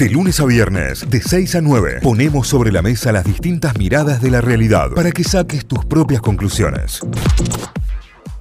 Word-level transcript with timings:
De 0.00 0.08
lunes 0.08 0.40
a 0.40 0.46
viernes, 0.46 1.10
de 1.10 1.20
6 1.20 1.56
a 1.56 1.60
9, 1.60 1.98
ponemos 2.02 2.48
sobre 2.48 2.72
la 2.72 2.80
mesa 2.80 3.12
las 3.12 3.22
distintas 3.22 3.76
miradas 3.76 4.22
de 4.22 4.30
la 4.30 4.40
realidad 4.40 4.92
para 4.96 5.10
que 5.12 5.22
saques 5.22 5.66
tus 5.66 5.84
propias 5.84 6.22
conclusiones. 6.22 7.00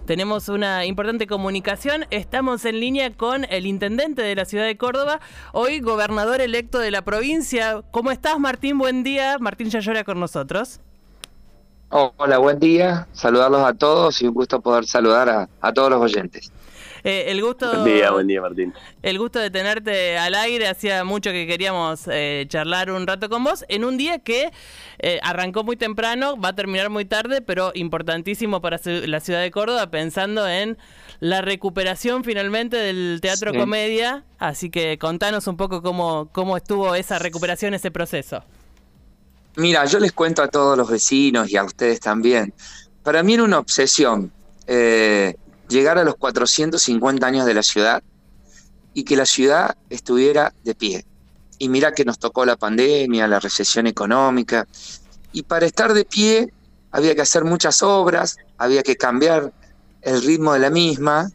Tenemos 0.05 0.47
una 0.47 0.85
importante 0.85 1.27
comunicación. 1.27 2.05
Estamos 2.11 2.63
en 2.63 2.79
línea 2.79 3.11
con 3.11 3.43
el 3.43 3.65
intendente 3.65 4.21
de 4.21 4.35
la 4.35 4.45
ciudad 4.45 4.63
de 4.63 4.77
Córdoba, 4.77 5.19
hoy 5.51 5.81
gobernador 5.81 6.39
electo 6.39 6.79
de 6.79 6.91
la 6.91 7.01
provincia. 7.01 7.81
¿Cómo 7.91 8.11
estás, 8.11 8.39
Martín? 8.39 8.77
Buen 8.77 9.03
día. 9.03 9.37
Martín 9.37 9.69
Yayora 9.69 10.05
con 10.05 10.17
nosotros. 10.17 10.79
Hola, 11.89 12.37
buen 12.37 12.59
día. 12.59 13.05
Saludarlos 13.11 13.67
a 13.67 13.73
todos 13.73 14.21
y 14.21 14.27
un 14.27 14.33
gusto 14.33 14.61
poder 14.61 14.85
saludar 14.85 15.27
a, 15.27 15.49
a 15.59 15.73
todos 15.73 15.89
los 15.89 15.99
oyentes. 15.99 16.53
Eh, 17.03 17.25
el 17.27 17.41
gusto. 17.41 17.71
Buen 17.71 17.83
día, 17.85 18.11
buen 18.11 18.27
día, 18.27 18.41
Martín. 18.41 18.73
El 19.01 19.17
gusto 19.19 19.39
de 19.39 19.49
tenerte 19.49 20.17
al 20.17 20.35
aire. 20.35 20.67
Hacía 20.67 21.03
mucho 21.03 21.31
que 21.31 21.47
queríamos 21.47 22.07
eh, 22.11 22.45
charlar 22.47 22.91
un 22.91 23.07
rato 23.07 23.29
con 23.29 23.43
vos 23.43 23.65
en 23.69 23.85
un 23.85 23.97
día 23.97 24.19
que 24.19 24.51
eh, 24.99 25.19
arrancó 25.23 25.63
muy 25.63 25.77
temprano, 25.77 26.35
va 26.39 26.49
a 26.49 26.55
terminar 26.55 26.89
muy 26.89 27.05
tarde, 27.05 27.41
pero 27.41 27.71
importantísimo 27.73 28.61
para 28.61 28.79
la 28.83 29.19
ciudad 29.19 29.41
de 29.41 29.51
Córdoba, 29.51 29.89
pensando 29.89 30.47
en 30.47 30.77
la 31.19 31.41
recuperación 31.41 32.23
finalmente 32.23 32.77
del 32.77 33.19
teatro 33.21 33.53
comedia. 33.53 34.23
Así 34.37 34.69
que 34.69 34.97
contanos 34.97 35.47
un 35.47 35.57
poco 35.57 35.81
cómo, 35.81 36.29
cómo 36.31 36.57
estuvo 36.57 36.95
esa 36.95 37.19
recuperación, 37.19 37.73
ese 37.73 37.91
proceso. 37.91 38.43
Mira, 39.55 39.83
yo 39.85 39.99
les 39.99 40.11
cuento 40.11 40.41
a 40.41 40.47
todos 40.47 40.77
los 40.77 40.89
vecinos 40.89 41.49
y 41.51 41.57
a 41.57 41.63
ustedes 41.63 41.99
también. 41.99 42.53
Para 43.03 43.23
mí 43.23 43.33
era 43.33 43.43
una 43.43 43.59
obsesión. 43.59 44.31
Eh, 44.67 45.35
llegar 45.69 45.97
a 45.97 46.03
los 46.03 46.15
450 46.15 47.25
años 47.25 47.45
de 47.45 47.53
la 47.53 47.63
ciudad 47.63 48.03
y 48.93 49.03
que 49.03 49.15
la 49.15 49.25
ciudad 49.25 49.77
estuviera 49.89 50.53
de 50.63 50.75
pie. 50.75 51.05
Y 51.57 51.69
mira 51.69 51.93
que 51.93 52.05
nos 52.05 52.19
tocó 52.19 52.45
la 52.45 52.57
pandemia, 52.57 53.27
la 53.27 53.39
recesión 53.39 53.87
económica, 53.87 54.67
y 55.31 55.43
para 55.43 55.65
estar 55.65 55.93
de 55.93 56.05
pie 56.05 56.51
había 56.91 57.15
que 57.15 57.21
hacer 57.21 57.43
muchas 57.43 57.83
obras, 57.83 58.37
había 58.57 58.81
que 58.81 58.97
cambiar 58.97 59.53
el 60.01 60.21
ritmo 60.23 60.53
de 60.53 60.59
la 60.59 60.69
misma, 60.69 61.29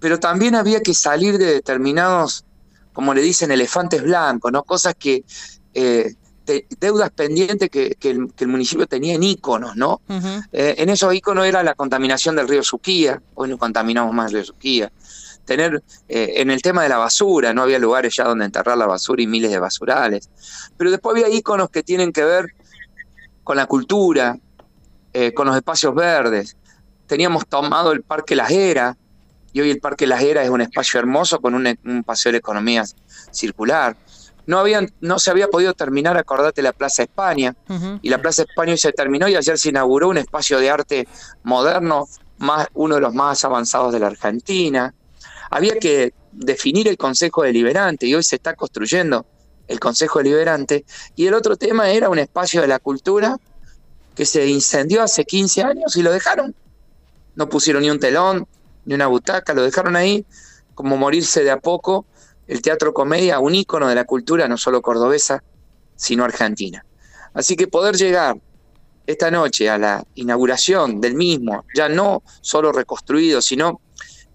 pero 0.00 0.18
también 0.18 0.54
había 0.56 0.80
que 0.80 0.94
salir 0.94 1.38
de 1.38 1.46
determinados, 1.46 2.44
como 2.92 3.14
le 3.14 3.22
dicen, 3.22 3.52
elefantes 3.52 4.02
blancos, 4.02 4.50
¿no? 4.50 4.64
Cosas 4.64 4.94
que 4.98 5.24
eh, 5.74 6.14
deudas 6.80 7.10
pendientes 7.10 7.70
que, 7.70 7.96
el, 8.02 8.48
municipio 8.48 8.86
tenía 8.86 9.14
en 9.14 9.22
íconos, 9.22 9.76
¿no? 9.76 10.00
Eh, 10.52 10.74
en 10.78 10.88
esos 10.88 11.14
íconos 11.14 11.46
era 11.46 11.62
la 11.62 11.74
contaminación 11.74 12.36
del 12.36 12.48
río 12.48 12.62
Suquía, 12.62 13.20
hoy 13.34 13.48
no 13.48 13.58
contaminamos 13.58 14.14
más 14.14 14.26
el 14.26 14.38
río 14.38 14.44
Suquía. 14.44 14.92
Tener, 15.44 15.82
eh, 16.08 16.34
en 16.36 16.50
el 16.50 16.62
tema 16.62 16.82
de 16.82 16.88
la 16.88 16.98
basura, 16.98 17.52
no 17.52 17.62
había 17.62 17.78
lugares 17.78 18.14
ya 18.16 18.24
donde 18.24 18.44
enterrar 18.44 18.78
la 18.78 18.86
basura 18.86 19.22
y 19.22 19.26
miles 19.26 19.50
de 19.50 19.58
basurales. 19.58 20.30
Pero 20.76 20.90
después 20.90 21.16
había 21.16 21.34
íconos 21.34 21.70
que 21.70 21.82
tienen 21.82 22.12
que 22.12 22.24
ver 22.24 22.54
con 23.42 23.56
la 23.56 23.66
cultura, 23.66 24.38
eh, 25.12 25.34
con 25.34 25.46
los 25.46 25.56
espacios 25.56 25.94
verdes. 25.94 26.56
Teníamos 27.06 27.46
tomado 27.46 27.92
el 27.92 28.02
Parque 28.02 28.36
Las 28.36 28.50
Heras, 28.50 28.96
y 29.52 29.60
hoy 29.60 29.70
el 29.70 29.80
Parque 29.80 30.06
Las 30.06 30.22
Heras 30.22 30.44
es 30.44 30.50
un 30.50 30.60
espacio 30.60 31.00
hermoso 31.00 31.40
con 31.40 31.54
un, 31.54 31.78
un 31.84 32.04
paseo 32.04 32.32
de 32.32 32.38
economía 32.38 32.84
circular 33.30 33.96
no, 34.46 34.58
habían, 34.58 34.92
no 35.00 35.18
se 35.18 35.30
había 35.30 35.48
podido 35.48 35.74
terminar, 35.74 36.16
acordate, 36.16 36.62
la 36.62 36.72
Plaza 36.72 37.02
España, 37.02 37.54
y 38.02 38.08
la 38.08 38.18
Plaza 38.18 38.42
España 38.42 38.76
se 38.76 38.92
terminó 38.92 39.28
y 39.28 39.36
ayer 39.36 39.58
se 39.58 39.68
inauguró 39.68 40.08
un 40.08 40.18
espacio 40.18 40.58
de 40.58 40.70
arte 40.70 41.08
moderno, 41.42 42.08
más, 42.38 42.68
uno 42.74 42.96
de 42.96 43.00
los 43.00 43.14
más 43.14 43.44
avanzados 43.44 43.92
de 43.92 44.00
la 44.00 44.08
Argentina. 44.08 44.94
Había 45.50 45.78
que 45.78 46.12
definir 46.32 46.88
el 46.88 46.96
Consejo 46.96 47.42
Deliberante 47.42 48.06
y 48.06 48.14
hoy 48.14 48.22
se 48.22 48.36
está 48.36 48.54
construyendo 48.54 49.26
el 49.68 49.78
Consejo 49.78 50.18
Deliberante. 50.18 50.84
Y 51.14 51.26
el 51.26 51.34
otro 51.34 51.56
tema 51.56 51.90
era 51.90 52.08
un 52.08 52.18
espacio 52.18 52.60
de 52.60 52.68
la 52.68 52.78
cultura 52.78 53.38
que 54.14 54.26
se 54.26 54.46
incendió 54.46 55.02
hace 55.02 55.24
15 55.24 55.62
años 55.62 55.96
y 55.96 56.02
lo 56.02 56.12
dejaron. 56.12 56.54
No 57.34 57.48
pusieron 57.48 57.82
ni 57.82 57.90
un 57.90 57.98
telón, 57.98 58.46
ni 58.84 58.94
una 58.94 59.06
butaca, 59.06 59.54
lo 59.54 59.62
dejaron 59.62 59.96
ahí 59.96 60.26
como 60.74 60.96
morirse 60.96 61.44
de 61.44 61.50
a 61.50 61.60
poco 61.60 62.06
el 62.52 62.60
teatro 62.60 62.92
comedia, 62.92 63.38
un 63.38 63.54
ícono 63.54 63.88
de 63.88 63.94
la 63.94 64.04
cultura 64.04 64.46
no 64.46 64.58
solo 64.58 64.82
cordobesa, 64.82 65.42
sino 65.96 66.22
argentina. 66.22 66.84
Así 67.32 67.56
que 67.56 67.66
poder 67.66 67.96
llegar 67.96 68.36
esta 69.06 69.30
noche 69.30 69.70
a 69.70 69.78
la 69.78 70.04
inauguración 70.16 71.00
del 71.00 71.14
mismo, 71.14 71.64
ya 71.74 71.88
no 71.88 72.22
solo 72.42 72.70
reconstruido, 72.70 73.40
sino 73.40 73.80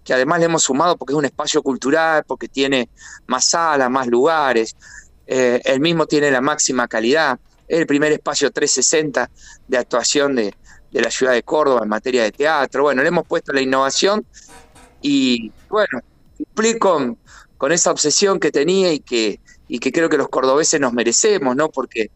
que 0.02 0.14
además 0.14 0.40
le 0.40 0.46
hemos 0.46 0.64
sumado 0.64 0.96
porque 0.96 1.12
es 1.12 1.16
un 1.16 1.26
espacio 1.26 1.62
cultural, 1.62 2.24
porque 2.26 2.48
tiene 2.48 2.90
más 3.28 3.44
salas, 3.50 3.88
más 3.88 4.08
lugares, 4.08 4.74
eh, 5.24 5.60
el 5.64 5.78
mismo 5.78 6.06
tiene 6.06 6.32
la 6.32 6.40
máxima 6.40 6.88
calidad, 6.88 7.38
es 7.68 7.78
el 7.78 7.86
primer 7.86 8.10
espacio 8.10 8.50
360 8.50 9.30
de 9.68 9.78
actuación 9.78 10.34
de, 10.34 10.56
de 10.90 11.00
la 11.00 11.10
ciudad 11.12 11.34
de 11.34 11.44
Córdoba 11.44 11.82
en 11.84 11.88
materia 11.88 12.24
de 12.24 12.32
teatro. 12.32 12.82
Bueno, 12.82 13.00
le 13.02 13.08
hemos 13.08 13.28
puesto 13.28 13.52
la 13.52 13.60
innovación 13.60 14.26
y 15.02 15.52
bueno, 15.68 16.00
cumplí 16.36 16.80
con, 16.80 17.16
con 17.58 17.72
esa 17.72 17.90
obsesión 17.90 18.40
que 18.40 18.50
tenía 18.50 18.92
y 18.92 19.00
que, 19.00 19.40
y 19.66 19.80
que 19.80 19.92
creo 19.92 20.08
que 20.08 20.16
los 20.16 20.28
cordobeses 20.28 20.80
nos 20.80 20.92
merecemos, 20.92 21.54
¿no? 21.54 21.68
Porque 21.68 22.10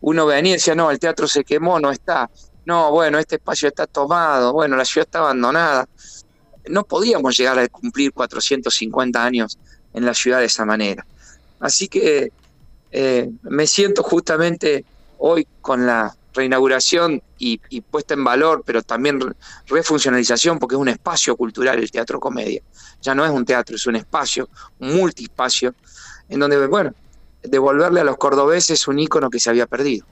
uno 0.00 0.26
venía 0.26 0.50
y 0.50 0.54
decía, 0.54 0.74
no, 0.74 0.90
el 0.90 0.98
teatro 0.98 1.26
se 1.26 1.44
quemó, 1.44 1.80
no 1.80 1.90
está. 1.90 2.30
No, 2.66 2.90
bueno, 2.90 3.18
este 3.18 3.36
espacio 3.36 3.68
está 3.68 3.86
tomado, 3.86 4.52
bueno, 4.52 4.76
la 4.76 4.84
ciudad 4.84 5.06
está 5.06 5.20
abandonada. 5.20 5.88
No 6.68 6.84
podíamos 6.84 7.36
llegar 7.36 7.58
a 7.58 7.68
cumplir 7.68 8.12
450 8.12 9.24
años 9.24 9.58
en 9.94 10.04
la 10.04 10.12
ciudad 10.12 10.40
de 10.40 10.46
esa 10.46 10.66
manera. 10.66 11.06
Así 11.60 11.88
que 11.88 12.30
eh, 12.90 13.30
me 13.42 13.66
siento 13.66 14.02
justamente 14.02 14.84
hoy 15.18 15.46
con 15.62 15.86
la 15.86 16.14
reinauguración 16.38 17.22
y, 17.38 17.58
puesta 17.82 18.14
en 18.14 18.24
valor, 18.24 18.62
pero 18.64 18.82
también 18.82 19.20
refuncionalización, 19.66 20.58
porque 20.58 20.76
es 20.76 20.80
un 20.80 20.88
espacio 20.88 21.36
cultural 21.36 21.78
el 21.78 21.90
teatro 21.90 22.18
comedia. 22.18 22.62
Ya 23.02 23.14
no 23.14 23.24
es 23.24 23.30
un 23.30 23.44
teatro, 23.44 23.76
es 23.76 23.86
un 23.86 23.96
espacio, 23.96 24.48
un 24.78 24.96
multiespacio, 24.96 25.74
en 26.28 26.40
donde, 26.40 26.66
bueno, 26.66 26.94
devolverle 27.42 28.00
a 28.00 28.04
los 28.04 28.16
cordobeses 28.16 28.88
un 28.88 28.98
ícono 28.98 29.30
que 29.30 29.38
se 29.38 29.50
había 29.50 29.66
perdido. 29.66 30.06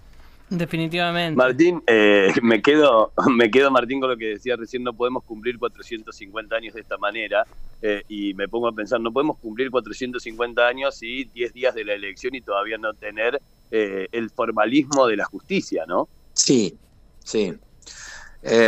Definitivamente. 0.48 1.36
Martín, 1.36 1.82
eh, 1.86 2.32
me 2.42 2.62
quedo, 2.62 3.12
me 3.30 3.50
quedo 3.50 3.70
Martín 3.70 4.00
con 4.00 4.10
lo 4.10 4.16
que 4.16 4.26
decía 4.26 4.56
recién, 4.56 4.84
no 4.84 4.92
podemos 4.92 5.24
cumplir 5.24 5.58
450 5.58 6.54
años 6.54 6.74
de 6.74 6.80
esta 6.80 6.96
manera 6.98 7.44
eh, 7.82 8.02
y 8.08 8.34
me 8.34 8.48
pongo 8.48 8.68
a 8.68 8.72
pensar, 8.72 9.00
no 9.00 9.12
podemos 9.12 9.38
cumplir 9.38 9.70
450 9.70 10.66
años 10.66 11.02
y 11.02 11.24
10 11.24 11.52
días 11.52 11.74
de 11.74 11.84
la 11.84 11.94
elección 11.94 12.34
y 12.34 12.40
todavía 12.40 12.78
no 12.78 12.94
tener 12.94 13.40
eh, 13.70 14.06
el 14.12 14.30
formalismo 14.30 15.06
de 15.08 15.16
la 15.16 15.24
justicia, 15.24 15.84
¿no? 15.88 16.08
Sí, 16.36 16.78
sí. 17.24 17.52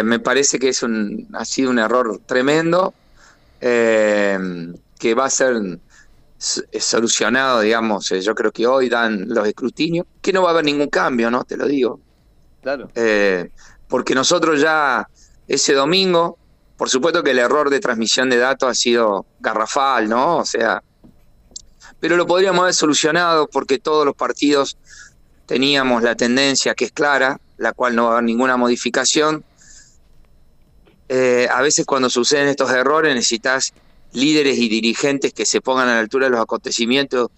me 0.03 0.19
parece 0.19 0.59
que 0.59 0.71
es 0.71 0.83
un, 0.83 1.29
ha 1.35 1.45
sido 1.45 1.71
un 1.71 1.79
error 1.79 2.21
tremendo 2.27 2.93
que 3.61 5.15
va 5.15 5.27
a 5.27 5.31
ser 5.31 5.79
solucionado, 6.39 7.61
digamos, 7.61 8.11
eh, 8.13 8.21
yo 8.21 8.35
creo 8.35 8.53
que 8.53 8.67
hoy 8.67 8.89
dan 8.89 9.29
los 9.29 9.47
escrutinios, 9.47 10.07
que 10.23 10.33
no 10.33 10.43
va 10.43 10.51
a 10.51 10.53
haber 10.53 10.65
ningún 10.65 10.89
cambio, 10.89 11.31
¿no? 11.31 11.45
Te 11.45 11.57
lo 11.57 11.67
digo. 11.67 12.01
Claro. 12.63 12.91
Eh, 12.95 13.51
porque 13.89 14.15
nosotros 14.15 14.61
ya 14.61 15.09
ese 15.49 15.75
domingo, 15.75 16.39
por 16.77 16.91
supuesto 16.91 17.23
que 17.23 17.33
el 17.33 17.39
error 17.41 17.71
de 17.71 17.81
transmisión 17.81 18.31
de 18.31 18.37
datos 18.37 18.71
ha 18.71 18.75
sido 18.75 19.27
garrafal, 19.41 20.09
¿no? 20.09 20.39
O 20.39 20.45
sea, 20.45 20.83
pero 21.99 22.17
lo 22.17 22.27
podríamos 22.27 22.63
haber 22.63 22.75
solucionado 22.75 23.49
porque 23.49 23.79
todos 23.79 24.07
los 24.07 24.15
partidos 24.15 24.77
teníamos 25.47 26.03
la 26.03 26.15
tendencia 26.15 26.75
que 26.75 26.85
es 26.85 26.93
clara, 26.93 27.41
la 27.59 27.73
cual 27.73 27.95
no 27.95 28.05
va 28.05 28.09
a 28.11 28.13
haber 28.15 28.25
ninguna 28.25 28.57
modificación. 28.57 29.45
Eh, 31.09 31.49
a 31.53 31.63
veces 31.63 31.87
cuando 31.87 32.11
suceden 32.11 32.49
estos 32.49 32.71
errores 32.71 33.15
necesitas 33.15 33.73
líderes 34.13 34.59
y 34.59 34.69
dirigentes 34.69 35.33
que 35.33 35.47
se 35.47 35.61
pongan 35.61 35.89
a 35.89 35.95
la 35.95 36.01
altura 36.01 36.27
de 36.27 36.31
los 36.31 36.41
acontecimientos 36.41 37.29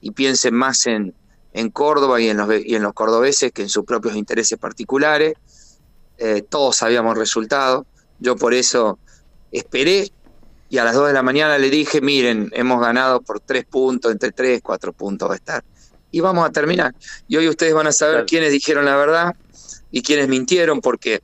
y 0.00 0.12
piensen 0.12 0.54
más 0.54 0.86
en, 0.86 1.14
en 1.52 1.70
Córdoba 1.70 2.20
y 2.20 2.28
en, 2.28 2.36
los, 2.36 2.48
y 2.64 2.74
en 2.74 2.82
los 2.82 2.92
cordobeses 2.92 3.52
que 3.52 3.62
en 3.62 3.68
sus 3.68 3.84
propios 3.84 4.16
intereses 4.16 4.58
particulares. 4.58 5.34
Eh, 6.18 6.42
todos 6.48 6.76
sabíamos 6.76 7.14
el 7.14 7.20
resultado. 7.20 7.86
Yo 8.18 8.36
por 8.36 8.54
eso 8.54 8.98
esperé 9.50 10.12
y 10.68 10.78
a 10.78 10.84
las 10.84 10.94
2 10.94 11.08
de 11.08 11.12
la 11.14 11.22
mañana 11.22 11.58
le 11.58 11.68
dije, 11.68 12.00
miren, 12.00 12.48
hemos 12.52 12.80
ganado 12.80 13.20
por 13.22 13.40
tres 13.40 13.64
puntos, 13.64 14.12
entre 14.12 14.30
tres, 14.30 14.60
cuatro 14.62 14.92
puntos 14.92 15.28
va 15.28 15.32
a 15.34 15.36
estar. 15.36 15.64
Y 16.10 16.20
vamos 16.20 16.48
a 16.48 16.50
terminar. 16.50 16.94
Y 17.28 17.36
hoy 17.36 17.48
ustedes 17.48 17.74
van 17.74 17.86
a 17.86 17.92
saber 17.92 18.26
quiénes 18.26 18.52
dijeron 18.52 18.84
la 18.84 18.96
verdad 18.96 19.34
y 19.90 20.02
quiénes 20.02 20.28
mintieron, 20.28 20.80
porque 20.80 21.22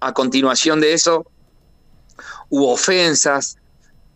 a 0.00 0.12
continuación 0.12 0.80
de 0.80 0.92
eso 0.92 1.26
hubo 2.48 2.72
ofensas, 2.72 3.58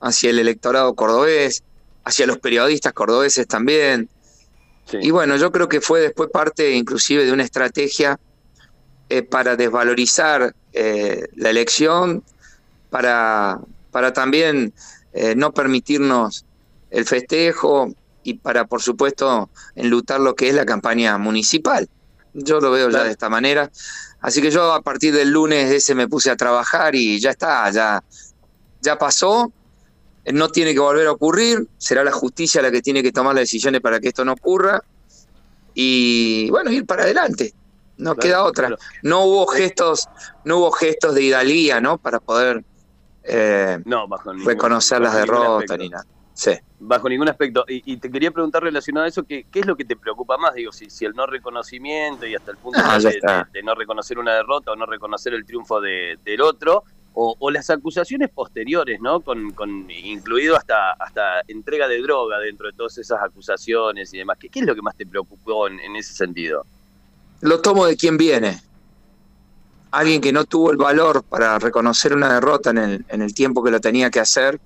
hacia 0.01 0.31
el 0.31 0.39
electorado 0.39 0.95
cordobés, 0.95 1.63
hacia 2.05 2.27
los 2.27 2.39
periodistas 2.39 2.93
cordobeses 2.93 3.47
también. 3.47 4.09
Y 4.93 5.11
bueno, 5.11 5.37
yo 5.37 5.53
creo 5.53 5.69
que 5.69 5.81
fue 5.81 6.01
después 6.01 6.31
parte 6.31 6.73
inclusive 6.73 7.25
de 7.25 7.33
una 7.33 7.45
estrategia 7.45 8.19
eh, 9.11 9.23
para 9.23 9.57
desvalorizar 9.57 10.55
eh, 10.73 11.29
la 11.37 11.51
elección, 11.51 12.23
para, 12.91 13.61
para 13.91 14.13
también 14.13 14.73
eh, 15.13 15.35
no 15.35 15.53
permitirnos 15.53 16.45
el 16.91 17.05
festejo 17.05 17.93
y 18.29 18.35
para, 18.35 18.67
por 18.67 18.83
supuesto, 18.83 19.49
enlutar 19.75 20.21
lo 20.21 20.35
que 20.35 20.51
es 20.51 20.55
la 20.55 20.67
campaña 20.67 21.17
municipal. 21.17 21.89
Yo 22.35 22.61
lo 22.61 22.71
veo 22.71 22.91
ya 22.91 23.05
de 23.05 23.11
esta 23.11 23.31
manera. 23.31 23.71
Así 24.21 24.43
que 24.43 24.51
yo 24.51 24.73
a 24.75 24.83
partir 24.83 25.15
del 25.15 25.31
lunes 25.31 25.73
ese 25.73 25.95
me 25.95 26.09
puse 26.09 26.31
a 26.31 26.37
trabajar 26.37 26.95
y 26.95 27.19
ya 27.19 27.31
está, 27.31 27.71
ya, 27.71 28.05
ya 28.83 28.99
pasó. 28.99 29.51
No 30.31 30.51
tiene 30.51 30.75
que 30.75 30.81
volver 30.81 31.07
a 31.07 31.13
ocurrir, 31.13 31.67
será 31.79 32.05
la 32.05 32.13
justicia 32.13 32.61
la 32.61 32.71
que 32.71 32.83
tiene 32.83 33.03
que 33.03 33.13
tomar 33.13 33.35
las 33.35 33.43
decisiones 33.43 33.81
para 33.81 33.99
que 33.99 34.09
esto 34.09 34.27
no 34.27 34.33
ocurra. 34.33 34.83
Y 35.73 36.51
bueno, 36.51 36.71
ir 36.71 36.85
para 36.85 37.05
adelante. 37.05 37.55
No 37.97 38.15
queda 38.15 38.45
otra. 38.45 38.77
No 39.03 39.25
hubo 39.25 39.47
gestos, 39.47 40.07
no 40.45 40.59
hubo 40.59 40.71
gestos 40.71 41.15
de 41.15 41.23
hidalguía, 41.23 41.81
¿no? 41.81 41.97
Para 41.97 42.21
poder 42.21 42.63
eh, 43.25 43.79
no, 43.87 44.07
reconocer 44.45 45.01
las 45.01 45.15
derrotas 45.15 45.79
ni 45.79 45.89
nada. 45.89 46.05
Sí. 46.38 46.52
Bajo 46.79 47.08
ningún 47.08 47.29
aspecto. 47.29 47.64
Y, 47.67 47.96
te 47.96 48.08
quería 48.08 48.31
preguntar 48.31 48.62
relacionado 48.62 49.06
a 49.06 49.08
eso, 49.08 49.25
¿qué, 49.25 49.44
¿qué, 49.50 49.58
es 49.58 49.67
lo 49.67 49.76
que 49.76 49.85
te 49.85 49.96
preocupa 49.96 50.38
más? 50.38 50.55
Digo, 50.55 50.70
si, 50.70 50.88
si 50.88 51.05
el 51.05 51.12
no 51.14 51.26
reconocimiento 51.26 52.29
y 52.29 52.37
hasta 52.37 52.52
el 52.52 52.58
punto 52.58 52.79
ah, 52.81 52.96
de, 53.52 53.62
no 53.64 53.75
reconocer 53.75 54.20
una 54.20 54.35
derrota 54.35 54.70
o 54.70 54.76
no 54.76 54.87
reconocer 54.87 55.35
el 55.35 55.44
triunfo 55.44 55.81
de, 55.81 56.17
del 56.25 56.40
otro, 56.40 56.85
o, 57.12 57.50
las 57.50 57.69
acusaciones 57.70 58.31
posteriores, 58.31 59.00
¿no? 59.00 59.20
Con, 59.20 59.50
con, 59.50 59.90
incluido 59.90 60.56
hasta, 60.56 60.93
hasta 60.93 61.43
entrega 61.49 61.88
de 61.88 62.00
droga 62.00 62.38
dentro 62.38 62.69
de 62.69 62.73
todas 62.73 62.96
esas 62.99 63.20
acusaciones 63.20 64.14
y 64.14 64.19
demás. 64.19 64.38
¿Qué, 64.38 64.49
qué 64.49 64.61
es 64.61 64.67
lo 64.67 64.76
que 64.76 64.82
más 64.82 64.94
te 64.94 65.06
preocupó 65.06 65.67
en, 65.67 65.81
en 65.81 65.96
ese 65.96 66.14
sentido? 66.14 66.64
Lo 67.40 67.61
tomo 67.61 67.85
de 67.85 67.96
quien 67.96 68.17
viene. 68.17 68.62
Alguien 69.90 70.20
que 70.20 70.32
no 70.32 70.44
tuvo 70.44 70.70
el 70.70 70.76
valor 70.76 71.25
para 71.25 71.58
reconocer 71.58 72.14
una 72.14 72.32
derrota 72.32 72.70
en 72.70 72.79
el, 72.79 73.05
en 73.08 73.23
el 73.23 73.35
tiempo 73.35 73.64
que 73.64 73.73
lo 73.73 73.81
tenía 73.81 74.08
que 74.08 74.20
hacer, 74.20 74.61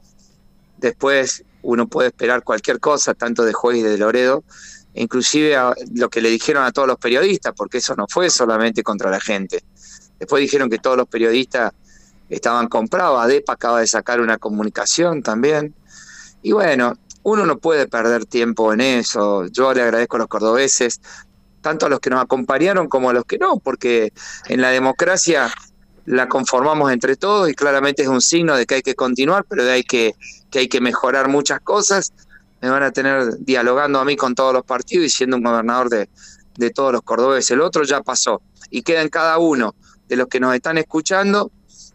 después 0.82 1.44
uno 1.62 1.86
puede 1.86 2.08
esperar 2.08 2.42
cualquier 2.42 2.80
cosa, 2.80 3.14
tanto 3.14 3.44
de 3.44 3.52
Juez 3.52 3.78
y 3.78 3.82
de 3.82 3.96
Loredo, 3.96 4.44
inclusive 4.94 5.56
lo 5.94 6.10
que 6.10 6.20
le 6.20 6.28
dijeron 6.28 6.64
a 6.64 6.72
todos 6.72 6.88
los 6.88 6.98
periodistas, 6.98 7.54
porque 7.56 7.78
eso 7.78 7.94
no 7.96 8.06
fue 8.08 8.28
solamente 8.28 8.82
contra 8.82 9.10
la 9.10 9.20
gente. 9.20 9.64
Después 10.18 10.42
dijeron 10.42 10.68
que 10.68 10.78
todos 10.78 10.96
los 10.96 11.08
periodistas 11.08 11.72
estaban 12.28 12.68
comprados, 12.68 13.22
ADEPA 13.22 13.54
acaba 13.54 13.80
de 13.80 13.86
sacar 13.86 14.20
una 14.20 14.38
comunicación 14.38 15.22
también. 15.22 15.74
Y 16.42 16.52
bueno, 16.52 16.94
uno 17.22 17.46
no 17.46 17.58
puede 17.58 17.86
perder 17.86 18.26
tiempo 18.26 18.72
en 18.72 18.80
eso. 18.80 19.46
Yo 19.46 19.72
le 19.72 19.82
agradezco 19.82 20.16
a 20.16 20.20
los 20.20 20.28
cordobeses, 20.28 21.00
tanto 21.60 21.86
a 21.86 21.88
los 21.88 22.00
que 22.00 22.10
nos 22.10 22.20
acompañaron 22.20 22.88
como 22.88 23.10
a 23.10 23.12
los 23.12 23.24
que 23.24 23.38
no, 23.38 23.58
porque 23.58 24.12
en 24.48 24.60
la 24.60 24.70
democracia 24.70 25.52
la 26.04 26.28
conformamos 26.28 26.92
entre 26.92 27.16
todos 27.16 27.48
y 27.48 27.54
claramente 27.54 28.02
es 28.02 28.08
un 28.08 28.20
signo 28.20 28.56
de 28.56 28.66
que 28.66 28.76
hay 28.76 28.82
que 28.82 28.94
continuar, 28.94 29.44
pero 29.48 29.64
de 29.64 29.72
hay 29.72 29.84
que, 29.84 30.14
que 30.50 30.60
hay 30.60 30.68
que 30.68 30.80
mejorar 30.80 31.28
muchas 31.28 31.60
cosas. 31.60 32.12
Me 32.60 32.70
van 32.70 32.82
a 32.82 32.90
tener 32.90 33.38
dialogando 33.38 34.00
a 34.00 34.04
mí 34.04 34.16
con 34.16 34.34
todos 34.34 34.52
los 34.52 34.64
partidos 34.64 35.06
y 35.06 35.10
siendo 35.10 35.36
un 35.36 35.42
gobernador 35.42 35.88
de, 35.88 36.08
de 36.56 36.70
todos 36.70 36.92
los 36.92 37.02
cordobeses. 37.02 37.52
El 37.52 37.60
otro 37.60 37.84
ya 37.84 38.02
pasó 38.02 38.42
y 38.70 38.82
queda 38.82 39.02
en 39.02 39.08
cada 39.08 39.38
uno 39.38 39.74
de 40.08 40.16
los 40.16 40.28
que 40.28 40.40
nos 40.40 40.54
están 40.54 40.78
escuchando 40.78 41.50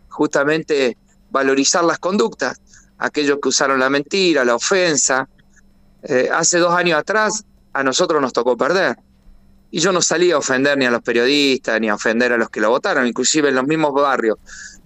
justamente 0.10 0.98
valorizar 1.30 1.84
las 1.84 2.00
conductas, 2.00 2.60
aquellos 2.98 3.40
que 3.42 3.50
usaron 3.50 3.80
la 3.80 3.90
mentira, 3.90 4.44
la 4.44 4.56
ofensa. 4.56 5.28
Eh, 6.04 6.30
hace 6.34 6.58
dos 6.58 6.74
años 6.74 6.98
atrás 7.00 7.44
a 7.74 7.84
nosotros 7.84 8.22
nos 8.22 8.34
tocó 8.34 8.58
perder 8.58 8.98
y 9.72 9.80
yo 9.80 9.92
no 9.92 10.02
salí 10.02 10.32
a 10.32 10.38
ofender 10.38 10.78
ni 10.78 10.86
a 10.86 10.92
los 10.92 11.02
periodistas, 11.02 11.80
ni 11.82 11.90
a 11.90 11.96
ofender 11.96 12.34
a 12.34 12.38
los 12.38 12.50
que 12.50 12.62
lo 12.62 12.70
votaron, 12.70 13.06
inclusive 13.06 13.50
en 13.50 13.56
los 13.56 13.66
mismos 13.66 13.94
barrios 13.94 14.38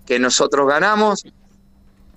que 0.06 0.20
nosotros 0.20 0.68
ganamos, 0.68 1.24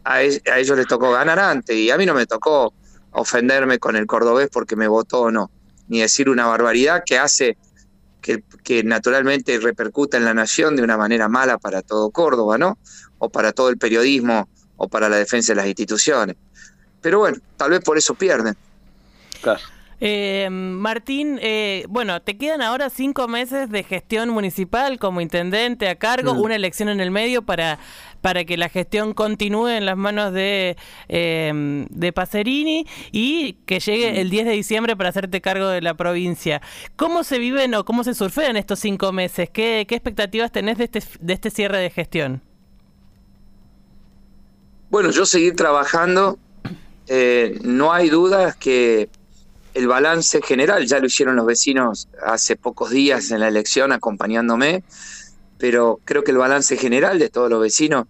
a, 0.04 0.22
ellos 0.22 0.76
les 0.76 0.86
tocó 0.86 1.12
ganar 1.12 1.38
antes, 1.38 1.76
y 1.76 1.90
a 1.90 1.96
mí 1.96 2.06
no 2.06 2.14
me 2.14 2.26
tocó 2.26 2.72
ofenderme 3.12 3.78
con 3.78 3.96
el 3.96 4.06
cordobés 4.06 4.48
porque 4.50 4.76
me 4.76 4.88
votó 4.88 5.22
o 5.22 5.30
no, 5.30 5.50
ni 5.88 6.00
decir 6.00 6.28
una 6.28 6.46
barbaridad 6.46 7.02
que 7.04 7.18
hace 7.18 7.56
que, 8.20 8.82
naturalmente 8.84 9.58
repercuta 9.58 10.16
en 10.16 10.24
la 10.24 10.32
nación 10.32 10.76
de 10.76 10.82
una 10.82 10.96
manera 10.96 11.28
mala 11.28 11.58
para 11.58 11.82
todo 11.82 12.10
Córdoba, 12.10 12.56
¿no? 12.56 12.78
O 13.18 13.28
para 13.28 13.52
todo 13.52 13.68
el 13.68 13.76
periodismo 13.76 14.48
o 14.76 14.88
para 14.88 15.10
la 15.10 15.16
defensa 15.16 15.52
de 15.52 15.56
las 15.56 15.66
instituciones. 15.66 16.36
Pero 17.02 17.18
bueno, 17.18 17.36
tal 17.58 17.70
vez 17.70 17.80
por 17.80 17.98
eso 17.98 18.14
pierden. 18.14 18.56
Claro. 19.42 19.60
Eh, 20.06 20.50
Martín, 20.50 21.38
eh, 21.40 21.86
bueno, 21.88 22.20
te 22.20 22.36
quedan 22.36 22.60
ahora 22.60 22.90
cinco 22.90 23.26
meses 23.26 23.70
de 23.70 23.82
gestión 23.84 24.28
municipal 24.28 24.98
como 24.98 25.22
intendente 25.22 25.88
a 25.88 25.94
cargo, 25.94 26.34
mm. 26.34 26.40
una 26.42 26.56
elección 26.56 26.90
en 26.90 27.00
el 27.00 27.10
medio 27.10 27.40
para, 27.40 27.78
para 28.20 28.44
que 28.44 28.58
la 28.58 28.68
gestión 28.68 29.14
continúe 29.14 29.68
en 29.68 29.86
las 29.86 29.96
manos 29.96 30.34
de, 30.34 30.76
eh, 31.08 31.86
de 31.88 32.12
Pacerini 32.12 32.86
y 33.12 33.54
que 33.64 33.80
llegue 33.80 34.12
mm. 34.12 34.16
el 34.16 34.28
10 34.28 34.44
de 34.44 34.52
diciembre 34.52 34.94
para 34.94 35.08
hacerte 35.08 35.40
cargo 35.40 35.68
de 35.68 35.80
la 35.80 35.94
provincia. 35.94 36.60
¿Cómo 36.96 37.24
se 37.24 37.38
viven 37.38 37.74
o 37.74 37.86
cómo 37.86 38.04
se 38.04 38.12
surfean 38.12 38.58
estos 38.58 38.80
cinco 38.80 39.10
meses? 39.10 39.48
¿Qué, 39.48 39.86
qué 39.88 39.94
expectativas 39.94 40.52
tenés 40.52 40.76
de 40.76 40.84
este, 40.84 41.02
de 41.18 41.32
este 41.32 41.48
cierre 41.48 41.78
de 41.78 41.88
gestión? 41.88 42.42
Bueno, 44.90 45.10
yo 45.12 45.24
seguir 45.24 45.56
trabajando. 45.56 46.38
Eh, 47.08 47.58
no 47.62 47.90
hay 47.94 48.10
dudas 48.10 48.54
que 48.54 49.08
el 49.74 49.88
balance 49.88 50.40
general, 50.40 50.86
ya 50.86 51.00
lo 51.00 51.06
hicieron 51.06 51.34
los 51.36 51.46
vecinos 51.46 52.08
hace 52.24 52.56
pocos 52.56 52.90
días 52.90 53.32
en 53.32 53.40
la 53.40 53.48
elección 53.48 53.90
acompañándome, 53.92 54.84
pero 55.58 56.00
creo 56.04 56.22
que 56.22 56.30
el 56.30 56.38
balance 56.38 56.76
general 56.76 57.18
de 57.18 57.28
todos 57.28 57.50
los 57.50 57.60
vecinos 57.60 58.06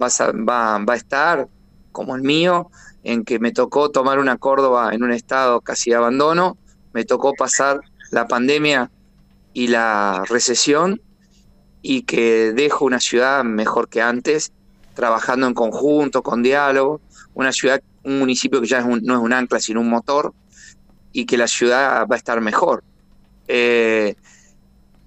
va 0.00 0.76
a, 0.76 0.94
estar, 0.94 1.48
como 1.90 2.16
el 2.16 2.22
mío, 2.22 2.70
en 3.02 3.24
que 3.24 3.38
me 3.38 3.52
tocó 3.52 3.90
tomar 3.90 4.18
una 4.18 4.36
Córdoba 4.36 4.90
en 4.92 5.02
un 5.02 5.12
estado 5.12 5.62
casi 5.62 5.90
de 5.90 5.96
abandono, 5.96 6.58
me 6.92 7.04
tocó 7.04 7.32
pasar 7.32 7.80
la 8.10 8.28
pandemia 8.28 8.90
y 9.54 9.68
la 9.68 10.22
recesión 10.28 11.00
y 11.80 12.02
que 12.02 12.52
dejo 12.52 12.84
una 12.84 13.00
ciudad 13.00 13.42
mejor 13.42 13.88
que 13.88 14.02
antes, 14.02 14.52
trabajando 14.94 15.46
en 15.46 15.54
conjunto, 15.54 16.22
con 16.22 16.42
diálogo, 16.42 17.00
una 17.32 17.52
ciudad, 17.52 17.80
un 18.02 18.18
municipio 18.18 18.60
que 18.60 18.66
ya 18.66 18.82
no 18.82 18.96
es 18.96 19.20
un 19.20 19.32
ancla, 19.32 19.60
sino 19.60 19.80
un 19.80 19.88
motor, 19.88 20.34
y 21.16 21.24
que 21.24 21.38
la 21.38 21.48
ciudad 21.48 22.06
va 22.06 22.14
a 22.14 22.18
estar 22.18 22.42
mejor. 22.42 22.84
Eh, 23.48 24.14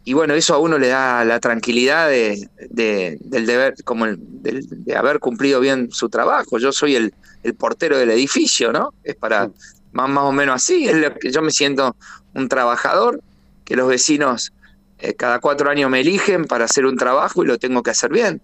y 0.04 0.14
bueno, 0.14 0.34
eso 0.34 0.56
a 0.56 0.58
uno 0.58 0.80
le 0.80 0.88
da 0.88 1.24
la 1.24 1.40
tranquilidad 1.40 2.10
de, 2.10 2.50
del 2.72 3.46
deber, 3.46 3.76
como 3.84 4.08
de 4.08 4.96
haber 4.96 5.20
cumplido 5.20 5.60
bien 5.60 5.92
su 5.92 6.10
trabajo. 6.10 6.58
Yo 6.58 6.72
soy 6.72 6.96
el, 6.96 7.14
portero 7.60 7.96
del 8.00 8.10
edificio, 8.10 8.74
¿no? 8.74 8.92
Es 9.04 9.16
para 9.16 9.52
más, 9.92 10.10
más 10.10 10.24
o 10.24 10.32
menos 10.32 10.56
así. 10.56 10.88
Es 10.88 10.96
lo 10.96 11.14
que 11.14 11.32
yo 11.32 11.44
me 11.44 11.52
siento 11.52 11.96
un 12.34 12.50
trabajador, 12.50 13.22
que 13.64 13.76
los 13.76 13.88
vecinos 13.88 14.52
eh, 14.98 15.14
cada 15.14 15.40
cuatro 15.40 15.70
años 15.70 15.92
me 15.92 16.00
eligen 16.00 16.46
para 16.46 16.66
hacer 16.66 16.88
un 16.88 16.98
trabajo 16.98 17.44
y 17.44 17.46
lo 17.46 17.60
tengo 17.60 17.84
que 17.84 17.92
hacer 17.92 18.12
bien. 18.12 18.42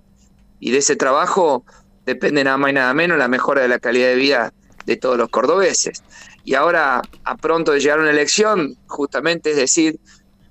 Y 0.59 0.69
de 0.69 0.77
ese 0.77 0.95
trabajo 0.95 1.65
depende 2.05 2.43
nada 2.43 2.57
más 2.57 2.69
y 2.69 2.73
nada 2.73 2.93
menos 2.93 3.17
la 3.17 3.27
mejora 3.27 3.63
de 3.63 3.69
la 3.69 3.79
calidad 3.79 4.09
de 4.09 4.15
vida 4.15 4.53
de 4.85 4.97
todos 4.97 5.17
los 5.17 5.29
cordobeses. 5.29 6.03
Y 6.45 6.53
ahora, 6.53 7.01
a 7.23 7.37
pronto 7.37 7.71
de 7.71 7.79
llegar 7.79 7.97
a 7.97 8.03
una 8.03 8.11
elección, 8.11 8.77
justamente 8.85 9.49
es 9.49 9.57
decir, 9.57 9.99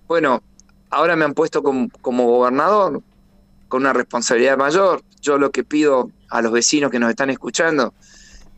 bueno, 0.08 0.42
ahora 0.90 1.14
me 1.14 1.24
han 1.24 1.34
puesto 1.34 1.62
como, 1.62 1.88
gobernador 2.02 3.00
con 3.68 3.82
una 3.82 3.92
responsabilidad 3.92 4.58
mayor. 4.58 5.02
Yo 5.20 5.38
lo 5.38 5.52
que 5.52 5.62
pido 5.62 6.10
a 6.30 6.42
los 6.42 6.50
vecinos 6.50 6.90
que 6.90 6.98
nos 6.98 7.10
están 7.10 7.30
escuchando 7.30 7.94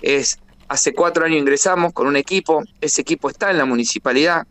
es, 0.01 0.39
hace 0.69 0.95
cuatro 0.95 1.27
años 1.27 1.39
ingresamos 1.39 1.93
con 1.93 2.07
un 2.07 2.17
equipo, 2.17 2.65
ese 2.81 3.03
equipo 3.03 3.29
está 3.29 3.51
en 3.51 3.59
la 3.59 3.67
municipalidad, 3.67 4.47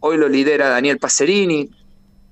hoy 0.00 0.16
lo 0.16 0.26
lidera 0.26 0.70
Daniel 0.70 0.98
Pacerini, 0.98 1.70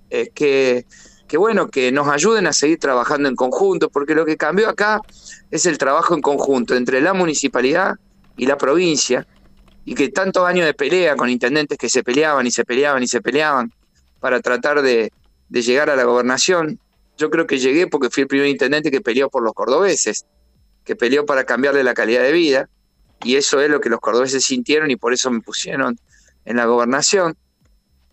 eh, 0.09 0.31
que, 0.35 0.87
que 1.29 1.37
bueno, 1.37 1.69
que 1.69 1.93
nos 1.93 2.09
ayuden 2.09 2.47
a 2.47 2.55
seguir 2.55 2.79
trabajando 2.79 3.29
en 3.29 3.37
conjunto, 3.37 3.91
porque 3.91 4.15
lo 4.15 4.25
que 4.25 4.39
cambió 4.39 4.71
acá 4.71 5.03
es 5.51 5.67
el 5.67 5.77
trabajo 5.77 6.15
en 6.15 6.23
conjunto 6.23 6.75
entre 6.75 7.03
la 7.03 7.13
municipalidad 7.13 7.97
y 8.37 8.47
la 8.47 8.57
provincia, 8.57 9.27
y 9.85 9.95
que 9.95 10.09
tantos 10.11 10.47
años 10.47 10.67
de 10.67 10.75
pelea 10.75 11.17
con 11.17 11.29
intendentes 11.29 11.79
que 11.79 11.89
se 11.89 12.03
peleaban 12.03 12.47
y 12.47 12.51
se 12.51 12.65
peleaban 12.65 13.03
y 13.03 13.09
se 13.09 13.21
peleaban 13.21 13.73
para 14.21 14.41
tratar 14.41 14.83
de, 14.83 15.13
llegar 15.51 15.91
a 15.91 15.97
la 15.97 16.05
gobernación, 16.05 16.79
yo 17.17 17.31
creo 17.31 17.47
que 17.47 17.59
llegué 17.59 17.87
porque 17.87 18.09
fui 18.09 18.23
el 18.23 18.29
primer 18.29 18.47
intendente 18.47 18.91
que 18.91 19.01
peleó 19.01 19.29
por 19.29 19.43
los 19.43 19.53
cordobeses, 19.53 20.25
que 20.85 20.97
peleó 20.97 21.27
para 21.27 21.45
cambiarle 21.45 21.85
la 21.85 21.95
calidad 21.95 22.23
de 22.23 22.33
vida, 22.33 22.69
y 23.25 23.37
eso 23.37 23.61
es 23.61 23.69
lo 23.69 23.81
que 23.81 23.89
los 23.89 24.01
cordobeses 24.01 24.45
sintieron 24.45 24.91
y 24.91 24.97
por 24.97 25.13
eso 25.13 25.31
me 25.31 25.41
pusieron 25.41 25.99
en 26.45 26.57
la 26.57 26.65
gobernación. 26.65 27.37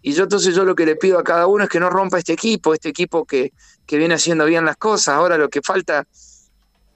Y 0.02 0.14
yo 0.14 0.24
entonces 0.24 0.56
yo 0.56 0.66
lo 0.66 0.76
que 0.76 0.86
le 0.86 0.96
pido 0.96 1.20
a 1.20 1.24
cada 1.24 1.48
uno 1.48 1.64
es 1.64 1.70
que 1.70 1.80
no 1.80 1.90
rompa 1.90 2.20
este 2.20 2.34
equipo, 2.34 2.74
este 2.74 2.90
equipo 2.90 3.26
que, 3.26 3.52
que 3.86 3.98
viene 3.98 4.14
haciendo 4.14 4.46
bien 4.46 4.66
las 4.66 4.78
cosas. 4.78 5.16
Ahora 5.16 5.38
lo 5.38 5.50
que 5.50 5.62
falta 5.62 6.08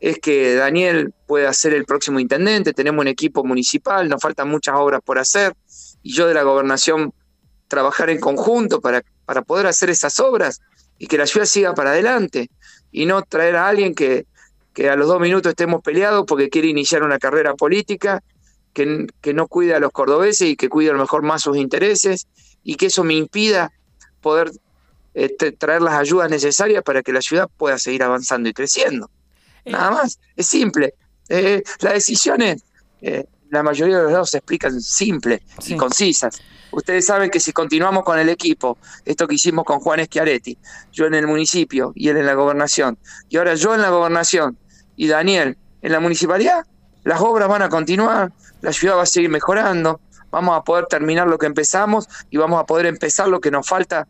es 0.03 0.19
que 0.19 0.55
Daniel 0.55 1.13
pueda 1.27 1.53
ser 1.53 1.73
el 1.73 1.85
próximo 1.85 2.19
intendente, 2.19 2.73
tenemos 2.73 2.99
un 2.99 3.07
equipo 3.07 3.45
municipal, 3.45 4.09
nos 4.09 4.21
faltan 4.21 4.49
muchas 4.49 4.75
obras 4.75 4.99
por 5.01 5.17
hacer, 5.17 5.53
y 6.01 6.13
yo 6.13 6.27
de 6.27 6.33
la 6.33 6.43
gobernación 6.43 7.13
trabajar 7.69 8.09
en 8.09 8.19
conjunto 8.19 8.81
para, 8.81 9.01
para 9.23 9.43
poder 9.43 9.65
hacer 9.65 9.89
esas 9.89 10.19
obras 10.19 10.59
y 10.99 11.07
que 11.07 11.17
la 11.17 11.25
ciudad 11.25 11.45
siga 11.45 11.73
para 11.73 11.91
adelante, 11.91 12.49
y 12.91 13.05
no 13.05 13.21
traer 13.21 13.55
a 13.55 13.69
alguien 13.69 13.95
que, 13.95 14.25
que 14.73 14.89
a 14.89 14.97
los 14.97 15.07
dos 15.07 15.21
minutos 15.21 15.51
estemos 15.51 15.81
peleados 15.81 16.25
porque 16.27 16.49
quiere 16.49 16.67
iniciar 16.67 17.03
una 17.03 17.17
carrera 17.17 17.53
política 17.53 18.21
que, 18.73 19.07
que 19.21 19.33
no 19.33 19.47
cuide 19.47 19.73
a 19.73 19.79
los 19.79 19.93
cordobeses 19.93 20.49
y 20.49 20.57
que 20.57 20.67
cuide 20.67 20.89
a 20.89 20.93
lo 20.93 20.99
mejor 20.99 21.21
más 21.21 21.43
sus 21.43 21.55
intereses 21.55 22.27
y 22.61 22.75
que 22.75 22.87
eso 22.87 23.05
me 23.05 23.13
impida 23.13 23.71
poder 24.19 24.51
este, 25.13 25.53
traer 25.53 25.81
las 25.81 25.93
ayudas 25.93 26.29
necesarias 26.29 26.83
para 26.83 27.03
que 27.03 27.13
la 27.13 27.21
ciudad 27.21 27.49
pueda 27.55 27.77
seguir 27.77 28.03
avanzando 28.03 28.49
y 28.49 28.53
creciendo. 28.53 29.09
Eh, 29.65 29.71
Nada 29.71 29.91
más, 29.91 30.19
es 30.35 30.47
simple. 30.47 30.95
Eh, 31.29 31.63
las 31.79 31.93
decisiones, 31.93 32.63
eh, 33.01 33.25
la 33.49 33.63
mayoría 33.63 33.97
de 33.97 34.03
los 34.03 34.11
lados 34.11 34.29
se 34.31 34.37
explican 34.37 34.81
simples 34.81 35.41
y 35.67 35.75
concisas. 35.75 36.41
Ustedes 36.71 37.05
saben 37.05 37.29
que 37.29 37.39
si 37.39 37.53
continuamos 37.53 38.03
con 38.03 38.17
el 38.17 38.29
equipo, 38.29 38.77
esto 39.05 39.27
que 39.27 39.35
hicimos 39.35 39.63
con 39.63 39.79
Juan 39.79 40.03
Schiaretti, 40.05 40.57
yo 40.91 41.05
en 41.05 41.13
el 41.13 41.27
municipio 41.27 41.91
y 41.95 42.09
él 42.09 42.17
en 42.17 42.25
la 42.25 42.33
gobernación, 42.33 42.97
y 43.29 43.37
ahora 43.37 43.53
yo 43.53 43.75
en 43.75 43.81
la 43.81 43.89
gobernación 43.89 44.57
y 44.95 45.07
Daniel 45.07 45.57
en 45.83 45.91
la 45.91 45.99
municipalidad, 45.99 46.65
las 47.03 47.21
obras 47.21 47.47
van 47.47 47.61
a 47.61 47.69
continuar, 47.69 48.31
la 48.61 48.73
ciudad 48.73 48.97
va 48.97 49.03
a 49.03 49.05
seguir 49.05 49.29
mejorando, 49.29 50.01
vamos 50.31 50.57
a 50.57 50.63
poder 50.63 50.87
terminar 50.87 51.27
lo 51.27 51.37
que 51.37 51.45
empezamos 51.45 52.07
y 52.31 52.37
vamos 52.37 52.59
a 52.59 52.65
poder 52.65 52.87
empezar 52.87 53.27
lo 53.27 53.39
que 53.39 53.51
nos 53.51 53.67
falta 53.67 54.07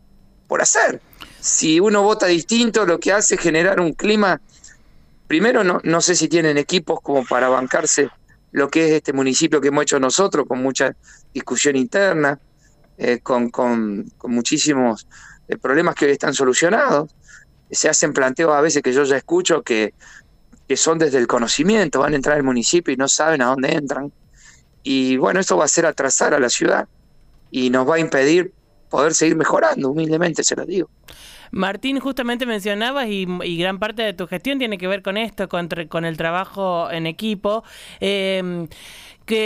por 0.48 0.62
hacer. 0.62 1.02
Si 1.42 1.82
uno 1.82 2.02
vota 2.02 2.28
distinto, 2.28 2.86
lo 2.86 3.00
que 3.00 3.12
hace 3.12 3.36
es 3.36 3.42
generar 3.42 3.82
un 3.82 3.92
clima, 3.92 4.40
primero 5.34 5.64
no, 5.64 5.82
no 5.84 6.00
sé 6.00 6.14
si 6.14 6.28
tienen 6.28 6.60
equipos 6.60 7.00
como 7.02 7.26
para 7.26 7.50
bancarse 7.50 8.08
lo 8.52 8.70
que 8.70 8.86
es 8.86 8.92
este 8.92 9.14
municipio 9.14 9.60
que 9.60 9.70
hemos 9.70 9.82
hecho 9.82 10.00
nosotros, 10.00 10.46
con 10.48 10.62
mucha 10.62 10.96
discusión 11.34 11.76
interna, 11.76 12.40
eh, 13.00 13.18
con, 13.18 13.50
con, 13.50 14.06
muchísimos 14.26 15.08
eh, 15.48 15.58
problemas 15.58 15.96
que 15.96 16.06
hoy 16.06 16.12
están 16.12 16.36
solucionados. 16.36 17.16
Se 17.72 17.90
hacen 17.90 18.14
planteos 18.14 18.54
a 18.54 18.62
veces 18.62 18.84
que 18.84 18.94
yo 18.94 19.06
ya 19.06 19.18
escucho 19.18 19.64
que, 19.64 19.96
que 20.68 20.78
son 20.78 21.00
desde 21.00 21.18
el 21.18 21.26
conocimiento, 21.26 22.02
van 22.02 22.14
a 22.14 22.16
entrar 22.16 22.38
al 22.38 22.44
municipio 22.44 22.94
y 22.94 22.98
no 22.98 23.08
saben 23.08 23.42
a 23.42 23.48
dónde 23.48 23.74
entran. 23.74 24.14
Y 24.84 25.18
bueno, 25.18 25.40
esto 25.40 25.58
va 25.58 25.66
a 25.66 25.68
ser 25.68 25.88
atrasar 25.88 26.36
a 26.36 26.40
la 26.40 26.50
ciudad 26.50 26.88
y 27.50 27.72
nos 27.72 27.90
va 27.90 27.96
a 27.96 28.00
impedir 28.00 28.54
poder 28.88 29.16
seguir 29.16 29.36
mejorando, 29.36 29.90
humildemente 29.90 30.44
se 30.44 30.56
lo 30.56 30.64
digo. 30.64 30.92
Martín, 31.54 32.00
justamente 32.00 32.48
mencionabas 32.48 33.08
y, 33.08 33.26
gran 33.58 33.78
parte 33.78 34.02
de 34.02 34.14
tu 34.14 34.26
gestión 34.26 34.58
tiene 34.58 34.80
que 34.80 34.88
ver 34.88 35.04
con 35.04 35.18
esto, 35.18 35.48
con, 35.48 36.06
el 36.06 36.18
trabajo 36.18 36.90
en 36.90 37.06
equipo. 37.06 37.64
Eh, 38.00 38.68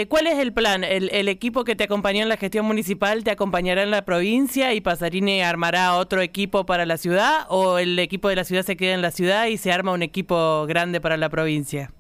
¿Cuál 0.07 0.27
es 0.27 0.39
el 0.39 0.53
plan? 0.53 0.85
¿El, 0.85 1.27
equipo 1.27 1.65
que 1.65 1.75
te 1.75 1.83
acompañó 1.83 2.23
en 2.23 2.29
la 2.29 2.37
gestión 2.37 2.65
municipal 2.65 3.23
te 3.23 3.31
acompañará 3.31 3.83
en 3.83 3.91
la 3.91 4.05
provincia 4.05 4.73
y 4.73 4.81
Pasarini 4.81 5.41
armará 5.41 5.95
otro 5.95 6.21
equipo 6.21 6.65
para 6.65 6.85
la 6.85 6.97
ciudad? 6.97 7.45
¿O 7.49 7.77
el 7.77 7.99
equipo 7.99 8.29
de 8.29 8.37
la 8.37 8.45
ciudad 8.45 8.63
se 8.63 8.77
queda 8.77 8.93
en 8.93 9.01
la 9.01 9.11
ciudad 9.11 9.45
y 9.47 9.57
se 9.57 9.71
arma 9.71 9.91
un 9.91 10.01
equipo 10.01 10.65
grande 10.65 11.01
para 11.01 11.17
la 11.17 11.29
provincia? 11.29 11.91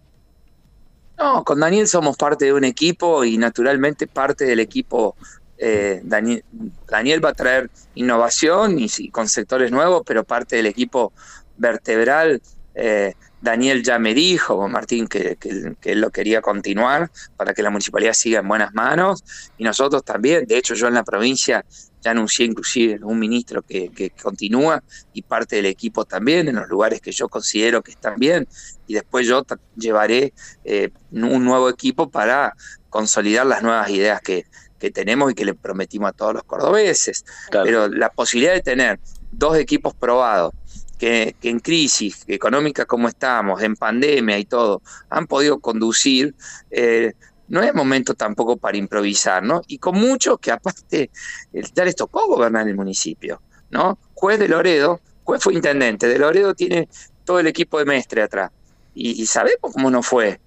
No, 1.19 1.43
con 1.43 1.59
Daniel 1.59 1.87
somos 1.87 2.15
parte 2.15 2.45
de 2.45 2.53
un 2.53 2.63
equipo 2.63 3.25
y 3.25 3.37
naturalmente 3.37 4.07
parte 4.07 4.45
del 4.45 4.59
equipo 4.59 5.15
eh, 5.57 6.01
Daniel, 6.03 7.23
va 7.23 7.29
a 7.29 7.33
traer 7.33 7.69
innovación 7.95 8.77
y, 8.79 9.09
con 9.09 9.27
sectores 9.27 9.71
nuevos, 9.71 10.03
pero 10.05 10.23
parte 10.23 10.55
del 10.55 10.67
equipo 10.67 11.13
vertebral 11.57 12.41
eh, 12.75 13.13
Daniel 13.41 13.83
ya 13.83 13.99
me 13.99 14.13
dijo, 14.13 14.67
Martín, 14.67 15.07
que, 15.07 15.37
él 15.83 16.01
lo 16.01 16.09
quería 16.09 16.41
continuar 16.41 17.09
para 17.35 17.53
que 17.53 17.61
la 17.61 17.69
municipalidad 17.69 18.13
siga 18.13 18.39
en 18.39 18.47
buenas 18.47 18.73
manos 18.73 19.23
y 19.57 19.63
nosotros 19.63 20.03
también. 20.03 20.45
De 20.45 20.57
hecho, 20.57 20.73
yo 20.73 20.87
en 20.87 20.95
la 20.95 21.03
provincia 21.03 21.63
ya 22.01 22.11
anuncié 22.11 22.45
inclusive 22.45 22.99
un 23.03 23.19
ministro 23.19 23.61
que, 23.61 23.89
que 23.89 24.09
continúa 24.11 24.83
y 25.13 25.21
parte 25.21 25.57
del 25.57 25.67
equipo 25.67 26.05
también 26.05 26.47
en 26.47 26.55
los 26.55 26.67
lugares 26.67 26.99
que 26.99 27.11
yo 27.11 27.29
considero 27.29 27.81
que 27.81 27.91
están 27.91 28.15
bien. 28.17 28.47
Y 28.87 28.95
después 28.95 29.27
yo 29.27 29.45
llevaré 29.75 30.33
eh, 30.63 30.89
un 31.11 31.45
nuevo 31.45 31.69
equipo 31.69 32.09
para 32.09 32.53
consolidar 32.89 33.45
las 33.45 33.61
nuevas 33.61 33.89
ideas 33.89 34.21
que, 34.21 34.45
que 34.77 34.91
tenemos 34.91 35.31
y 35.31 35.35
que 35.35 35.45
le 35.45 35.53
prometimos 35.53 36.09
a 36.09 36.13
todos 36.13 36.33
los 36.33 36.43
cordobeses. 36.43 37.25
Pero 37.51 37.87
la 37.87 38.09
posibilidad 38.09 38.53
de 38.53 38.61
tener 38.61 38.99
dos 39.31 39.57
equipos 39.57 39.93
probados 39.93 40.53
que, 40.97 41.35
en 41.41 41.59
crisis 41.59 42.23
económica 42.27 42.85
como 42.85 43.07
estamos, 43.07 43.61
en 43.61 43.75
pandemia 43.75 44.37
y 44.37 44.45
todo, 44.45 44.81
han 45.09 45.27
podido 45.27 45.59
conducir, 45.59 46.35
eh, 46.71 47.13
no 47.47 47.61
es 47.61 47.73
momento 47.73 48.13
tampoco 48.13 48.57
para 48.57 48.77
improvisar, 48.77 49.43
¿no? 49.43 49.61
Y 49.67 49.77
con 49.77 49.95
muchos 49.95 50.39
que 50.39 50.51
aparte 50.51 51.09
ya 51.53 51.85
les 51.85 51.95
tocó 51.95 52.27
gobernar 52.27 52.67
el 52.67 52.75
municipio, 52.75 53.41
¿no? 53.69 53.97
Juez 54.13 54.39
de 54.39 54.47
Loredo, 54.47 54.99
juez 55.23 55.41
fue 55.41 55.53
intendente, 55.53 56.07
de 56.07 56.19
Loredo 56.19 56.53
tiene 56.53 56.89
todo 57.23 57.39
el 57.39 57.47
equipo 57.47 57.79
de 57.79 57.85
Mestre 57.85 58.21
atrás, 58.21 58.51
y, 58.93 59.25
sabemos 59.27 59.71
cómo 59.73 59.91
no 59.91 60.01
fue. 60.01 60.39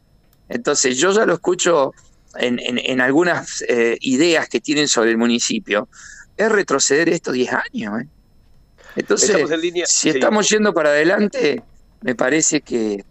Entonces 0.49 0.99
yo 0.99 1.13
ya 1.13 1.25
lo 1.25 1.35
escucho 1.35 1.95
en, 2.37 3.01
algunas 3.01 3.65
eh, 3.69 3.97
ideas 4.01 4.49
que 4.49 4.61
tienen 4.61 4.89
sobre 4.89 5.11
el 5.11 5.19
municipio, 5.19 5.89
es 6.37 6.51
retroceder 6.51 7.09
estos 7.09 7.35
10 7.35 7.53
años, 7.53 8.03
¿eh? 8.03 8.09
Entonces, 8.97 9.37
si 9.87 10.09
estamos 10.09 10.49
yendo 10.49 10.75
para 10.75 10.91
adelante, 10.91 11.63
me 12.01 12.17
parece 12.17 12.61
que, 12.61 13.05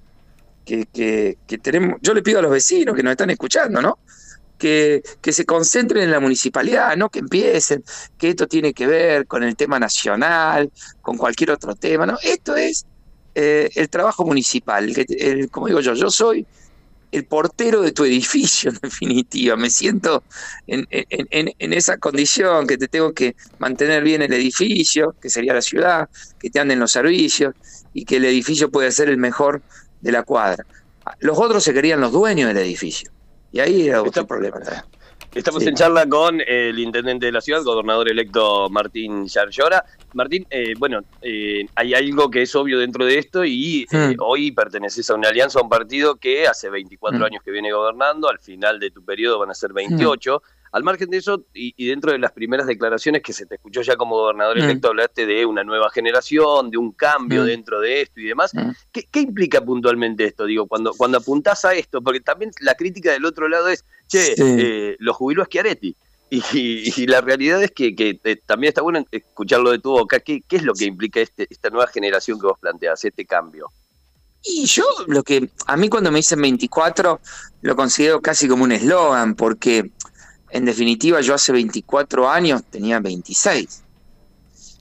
que, 0.66 1.60
tenemos, 1.62 2.00
yo 2.02 2.14
le 2.14 2.22
pido 2.22 2.40
a 2.40 2.42
los 2.42 2.52
vecinos 2.52 2.96
que 2.96 3.04
nos 3.04 3.12
están 3.12 3.30
escuchando, 3.30 3.82
¿no? 3.82 4.00
Que, 4.58 5.02
que, 5.22 5.32
se 5.32 5.46
concentren 5.46 6.04
en 6.04 6.12
la 6.12 6.20
municipalidad, 6.20 6.98
no 6.98 7.10
que 7.10 7.20
empiecen, 7.20 7.82
que 8.18 8.32
esto 8.32 8.46
tiene 8.46 8.74
que 8.74 8.88
ver 8.88 9.26
con 9.26 9.44
el 9.44 9.56
tema 9.56 9.80
nacional, 9.80 10.70
con 11.02 11.18
cualquier 11.18 11.52
otro 11.52 11.76
tema, 11.76 12.06
¿no? 12.06 12.18
Esto 12.22 12.58
es 12.58 12.86
eh, 13.36 13.70
el 13.76 13.90
trabajo 13.90 14.26
municipal, 14.26 14.94
como 15.50 15.68
digo 15.68 15.80
yo, 15.80 15.94
yo 15.94 16.10
soy 16.10 16.46
el 17.12 17.26
portero 17.26 17.82
de 17.82 17.92
tu 17.92 18.06
edificio, 18.06 18.72
en 18.72 18.78
definitiva. 18.82 19.56
Me 19.56 19.70
siento 19.70 20.24
en, 20.68 20.88
en, 20.90 21.74
esa 21.74 21.98
condición 21.98 22.68
que 22.68 22.78
te 22.78 22.88
tengo 22.88 23.14
que 23.14 23.36
mantener 23.58 24.04
bien 24.04 24.22
el 24.22 24.34
edificio, 24.34 25.16
que 25.22 25.30
sería 25.30 25.54
la 25.54 25.62
ciudad, 25.62 26.10
que 26.40 26.50
te 26.50 26.60
anden 26.60 26.80
los 26.80 26.92
servicios 26.92 27.54
y 27.94 28.06
que 28.06 28.18
el 28.18 28.26
edificio 28.26 28.70
puede 28.70 28.92
ser 28.92 29.10
el 29.10 29.18
mejor 29.18 29.62
de 30.02 30.12
la 30.12 30.24
cuadra. 30.24 30.66
Los 31.20 31.38
otros 31.38 31.64
se 31.64 31.74
querían 31.74 32.02
los 32.02 32.12
dueños 32.12 32.48
del 32.48 32.58
edificio. 32.58 33.12
Y 33.52 33.60
ahí 33.60 33.88
era 33.88 34.04
otro 34.04 34.28
problema. 34.28 34.60
Estamos 35.36 35.64
en 35.68 35.76
charla 35.76 36.08
con 36.08 36.42
el 36.42 36.80
intendente 36.80 37.28
de 37.28 37.32
la 37.32 37.40
ciudad, 37.40 37.64
gobernador 37.64 38.10
electo 38.10 38.68
Martín 38.70 39.28
Yarlora. 39.28 39.86
Martín, 40.14 40.48
eh, 40.50 40.74
bueno, 40.78 41.02
eh, 41.22 41.68
hay 41.76 41.94
algo 41.94 42.32
que 42.32 42.42
es 42.42 42.56
obvio 42.56 42.80
dentro 42.80 43.06
de 43.06 43.20
esto 43.20 43.46
y 43.46 43.86
eh, 43.92 44.16
hmm. 44.16 44.22
hoy 44.22 44.52
perteneces 44.52 45.08
a 45.10 45.14
una 45.14 45.30
alianza, 45.30 45.60
a 45.60 45.62
un 45.62 45.70
partido 45.70 46.16
que 46.16 46.48
hace 46.48 46.72
24 46.72 47.20
hmm. 47.20 47.24
años 47.24 47.44
que 47.44 47.52
viene 47.52 47.72
gobernando, 47.72 48.28
al 48.28 48.40
final 48.40 48.80
de 48.80 48.90
tu 48.90 49.06
periodo 49.06 49.38
van 49.38 49.52
a 49.52 49.54
ser 49.54 49.72
28. 49.72 50.42
Al 50.72 50.84
margen 50.84 51.10
de 51.10 51.18
eso, 51.18 51.46
y, 51.54 51.88
dentro 51.88 52.12
de 52.12 52.20
las 52.20 52.32
primeras 52.32 52.68
declaraciones 52.68 53.24
que 53.24 53.34
se 53.34 53.46
te 53.46 53.56
escuchó 53.56 53.82
ya 53.82 53.96
como 53.96 54.16
gobernador 54.16 54.58
mm. 54.58 54.62
electo, 54.62 54.90
hablaste 54.90 55.26
de 55.26 55.46
una 55.46 55.64
nueva 55.64 55.90
generación, 55.90 56.70
de 56.70 56.78
un 56.78 56.92
cambio 56.92 57.44
mm. 57.44 57.46
dentro 57.46 57.80
de 57.80 58.02
esto 58.02 58.20
y 58.20 58.26
demás. 58.26 58.54
Mm. 58.54 58.70
¿Qué, 58.92 59.20
implica 59.20 59.62
puntualmente 59.62 60.26
esto? 60.26 60.46
Digo, 60.46 60.68
cuando, 60.68 60.94
cuando 60.94 61.18
apuntás 61.18 61.66
a 61.66 61.74
esto, 61.74 62.02
porque 62.02 62.20
también 62.20 62.52
la 62.62 62.76
crítica 62.76 63.12
del 63.12 63.26
otro 63.26 63.48
lado 63.48 63.70
es, 63.70 63.84
che, 64.08 64.36
eh, 64.38 64.96
lo 65.00 65.14
jubiló 65.14 65.46
Schiaretti. 65.46 65.96
Y, 66.32 66.44
y, 66.96 67.08
la 67.08 67.22
realidad 67.22 67.64
es 67.64 67.72
que, 67.72 67.96
que 67.96 68.20
eh, 68.24 68.36
también 68.46 68.70
está 68.70 68.84
bueno 68.84 69.04
escucharlo 69.10 69.72
de 69.72 69.80
tu 69.80 69.90
boca. 69.90 70.20
¿Qué, 70.20 70.44
qué 70.48 70.58
es 70.58 70.64
lo 70.64 70.74
que 70.74 70.86
implica 70.86 71.20
este, 71.20 71.48
esta 71.50 71.72
nueva 71.72 71.88
generación 71.88 72.40
que 72.40 72.46
vos 72.46 72.60
planteás, 72.60 73.04
este 73.04 73.26
cambio? 73.26 73.72
Y 74.44 74.66
yo 74.66 74.86
lo 75.08 75.24
que, 75.24 75.50
a 75.66 75.76
mí 75.76 75.90
cuando 75.90 76.12
me 76.12 76.20
dicen 76.20 76.42
24, 76.42 77.20
lo 77.62 77.76
considero 77.76 78.22
casi 78.22 78.48
como 78.48 78.64
un 78.64 78.72
eslogan, 78.72 79.36
porque 79.36 79.92
en 80.52 80.66
definitiva, 80.66 81.22
yo 81.22 81.34
hace 81.34 81.52
24 81.52 82.30
años 82.30 82.64
tenía 82.70 83.00
26. 83.00 83.84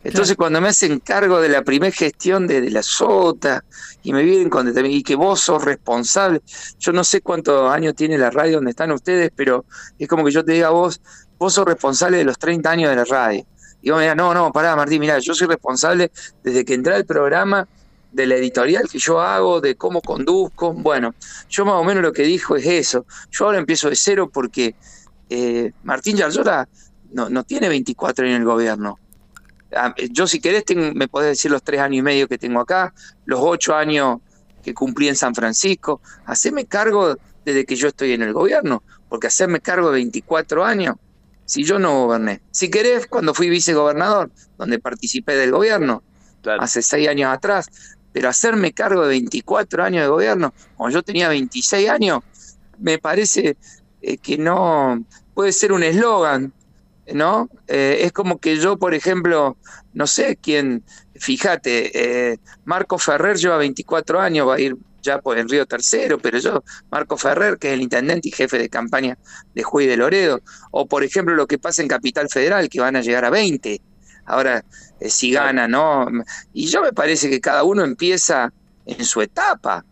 Entonces, 0.04 0.37
cuando 0.37 0.60
me 0.60 0.68
hacen 0.68 1.00
cargo 1.00 1.40
de 1.40 1.48
la 1.48 1.62
primera 1.62 1.92
gestión 1.92 2.46
de, 2.46 2.70
la 2.70 2.82
SOTA 2.82 3.64
y 4.02 4.12
me 4.12 4.22
vienen 4.22 4.48
con 4.48 4.72
y 4.87 5.02
que 5.02 5.16
vos 5.16 5.40
sos 5.40 5.64
responsable, 5.64 6.40
yo 6.78 6.92
no 6.92 7.02
sé 7.02 7.20
cuántos 7.20 7.70
años 7.70 7.94
tiene 7.94 8.16
la 8.16 8.30
radio 8.30 8.56
donde 8.56 8.70
están 8.70 8.92
ustedes, 8.92 9.32
pero 9.34 9.64
es 9.98 10.08
como 10.08 10.25
que 10.25 10.30
yo 10.30 10.44
te 10.44 10.52
diga 10.52 10.68
a 10.68 10.70
vos, 10.70 11.00
vos 11.38 11.52
sos 11.52 11.66
responsable 11.66 12.18
de 12.18 12.25
los 12.25 12.38
30 12.38 12.70
años 12.70 12.90
de 12.90 12.96
la 12.96 13.04
radio. 13.04 13.44
Y 13.82 13.90
vos 13.90 13.98
me 13.98 14.04
digas, 14.04 14.16
no, 14.16 14.32
no, 14.32 14.52
pará, 14.52 14.76
Martín, 14.76 15.00
mira, 15.00 15.18
yo 15.18 15.34
soy 15.34 15.48
responsable 15.48 16.10
desde 16.42 16.64
que 16.64 16.75
entré 16.75 16.94
al 16.94 17.04
programa 17.04 17.66
de 18.12 18.26
la 18.26 18.37
editorial 18.37 18.88
que 18.90 18.98
yo 18.98 19.20
hago, 19.20 19.60
de 19.60 19.75
cómo 19.75 20.00
conduzco. 20.00 20.72
Bueno, 20.72 21.14
yo 21.48 21.64
más 21.64 21.75
o 21.75 21.84
menos 21.84 22.02
lo 22.02 22.12
que 22.12 22.22
dijo 22.22 22.56
es 22.56 22.66
eso. 22.66 23.04
Yo 23.30 23.46
ahora 23.46 23.58
empiezo 23.58 23.90
de 23.90 23.96
cero 23.96 24.30
porque 24.32 24.75
eh, 25.28 25.73
Martín 25.82 26.16
Yarlora 26.16 26.68
no, 27.11 27.28
no 27.28 27.44
tiene 27.44 27.68
24 27.68 28.25
años 28.25 28.37
en 28.37 28.42
el 28.42 28.47
gobierno. 28.47 28.99
Ah, 29.75 29.94
yo 30.11 30.26
si 30.26 30.40
querés 30.40 30.64
me 30.94 31.08
podés 31.08 31.30
decir 31.30 31.50
los 31.50 31.62
tres 31.62 31.80
años 31.80 31.99
y 31.99 32.02
medio 32.02 32.28
que 32.28 32.38
tengo 32.38 32.61
acá, 32.61 32.94
los 33.26 33.40
ocho 33.42 33.75
años 33.75 34.20
que 34.62 34.75
cumplí 34.75 35.08
en 35.08 35.16
San 35.16 35.35
Francisco. 35.35 36.00
Haceme 36.26 36.66
cargo 36.66 37.16
desde 37.44 37.64
que 37.64 37.76
yo 37.76 37.88
estoy 37.88 38.12
en 38.12 38.23
el 38.23 38.32
gobierno, 38.32 38.82
porque 39.08 39.26
hacerme 39.26 39.61
cargo 39.61 39.88
de 39.88 39.94
24 39.94 40.64
años, 40.64 40.97
si 41.44 41.64
yo 41.64 41.78
no 41.78 42.04
goberné. 42.04 42.42
Si 42.50 42.70
querés, 42.70 43.06
cuando 43.06 43.35
fui 43.35 43.49
vicegobernador, 43.49 44.30
donde 44.58 44.78
participé 44.78 45.35
del 45.35 45.52
gobierno, 45.52 46.02
hace 46.58 46.82
seis 46.82 47.08
años 47.08 47.32
atrás, 47.32 47.68
pero 48.12 48.28
hacerme 48.28 48.73
cargo 48.73 49.02
de 49.02 49.08
24 49.08 49.85
años 49.85 50.02
de 50.02 50.08
gobierno, 50.08 50.52
cuando 50.76 50.99
yo 50.99 51.02
tenía 51.02 51.28
26 51.28 51.88
años, 51.88 52.20
me 52.78 52.99
parece 52.99 53.56
eh, 54.02 54.18
que 54.18 54.38
no 54.38 55.04
puede 55.34 55.52
ser 55.52 55.72
un 55.72 55.82
eslogan, 55.82 56.52
¿no? 57.14 57.48
Eh, 57.66 58.00
es 58.02 58.12
como 58.12 58.38
que 58.38 58.56
yo, 58.56 58.76
por 58.76 58.94
ejemplo, 58.94 59.56
no 59.92 60.06
sé 60.06 60.36
quién, 60.40 60.82
fíjate, 61.14 62.32
eh, 62.32 62.38
Marco 62.64 62.98
Ferrer 62.98 63.36
lleva 63.36 63.56
24 63.56 64.20
años, 64.20 64.48
va 64.48 64.56
a 64.56 64.60
ir 64.60 64.76
ya 65.02 65.20
por 65.20 65.38
el 65.38 65.48
Río 65.48 65.64
Tercero, 65.66 66.18
pero 66.18 66.38
yo, 66.38 66.64
Marco 66.90 67.16
Ferrer, 67.16 67.56
que 67.58 67.68
es 67.68 67.74
el 67.74 67.82
intendente 67.82 68.28
y 68.28 68.32
jefe 68.32 68.58
de 68.58 68.68
campaña 68.68 69.16
de 69.54 69.62
Juey 69.62 69.86
de 69.86 69.96
Loredo, 69.96 70.40
o 70.70 70.86
por 70.86 71.04
ejemplo 71.04 71.34
lo 71.34 71.46
que 71.46 71.58
pasa 71.58 71.82
en 71.82 71.88
Capital 71.88 72.28
Federal, 72.28 72.68
que 72.68 72.80
van 72.80 72.96
a 72.96 73.00
llegar 73.00 73.24
a 73.24 73.30
20, 73.30 73.80
ahora 74.26 74.64
eh, 75.00 75.08
si 75.08 75.30
gana, 75.30 75.68
¿no? 75.68 76.06
Y 76.52 76.66
yo 76.66 76.82
me 76.82 76.92
parece 76.92 77.30
que 77.30 77.40
cada 77.40 77.62
uno 77.62 77.84
empieza 77.84 78.52
en 78.86 79.04
su 79.04 79.22
etapa, 79.22 79.84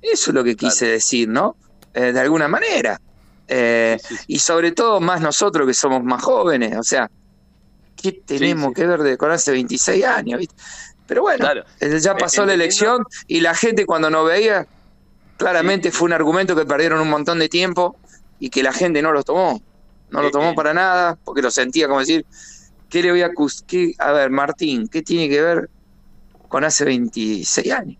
eso 0.00 0.30
es 0.30 0.34
lo 0.34 0.44
que 0.44 0.54
quise 0.54 0.86
decir, 0.86 1.28
¿no? 1.28 1.56
de 1.94 2.18
alguna 2.18 2.48
manera. 2.48 3.00
Eh, 3.46 3.98
y 4.26 4.38
sobre 4.38 4.72
todo 4.72 5.00
más 5.00 5.20
nosotros 5.20 5.66
que 5.66 5.74
somos 5.74 6.02
más 6.02 6.22
jóvenes, 6.22 6.76
o 6.76 6.82
sea, 6.82 7.10
¿qué 8.00 8.12
tenemos 8.12 8.72
que 8.72 8.86
ver 8.86 9.02
de, 9.02 9.16
con 9.16 9.30
hace 9.30 9.52
26 9.52 10.04
años? 10.04 10.40
Pero 11.06 11.22
bueno, 11.22 11.46
eh, 11.80 11.98
ya 12.00 12.16
pasó 12.16 12.46
la 12.46 12.54
elección 12.54 13.04
y 13.26 13.40
la 13.40 13.54
gente 13.54 13.84
cuando 13.84 14.08
no 14.08 14.24
veía, 14.24 14.66
claramente 15.36 15.90
fue 15.90 16.06
un 16.06 16.14
argumento 16.14 16.56
que 16.56 16.64
perdieron 16.64 17.00
un 17.00 17.10
montón 17.10 17.38
de 17.38 17.48
tiempo 17.48 17.96
y 18.38 18.50
que 18.50 18.62
la 18.62 18.72
gente 18.72 19.02
no 19.02 19.12
lo 19.12 19.22
tomó. 19.22 19.60
No 20.10 20.22
lo 20.22 20.30
tomó 20.30 20.54
para 20.54 20.72
nada, 20.72 21.18
porque 21.24 21.42
lo 21.42 21.50
sentía 21.50 21.88
como 21.88 22.00
decir, 22.00 22.24
¿qué 22.88 23.02
le 23.02 23.10
voy 23.10 23.22
a... 23.22 23.30
Qué, 23.66 23.94
a 23.98 24.12
ver, 24.12 24.30
Martín, 24.30 24.86
¿qué 24.86 25.02
tiene 25.02 25.28
que 25.28 25.42
ver 25.42 25.70
con 26.48 26.62
hace 26.62 26.84
26 26.84 27.72
años? 27.72 27.98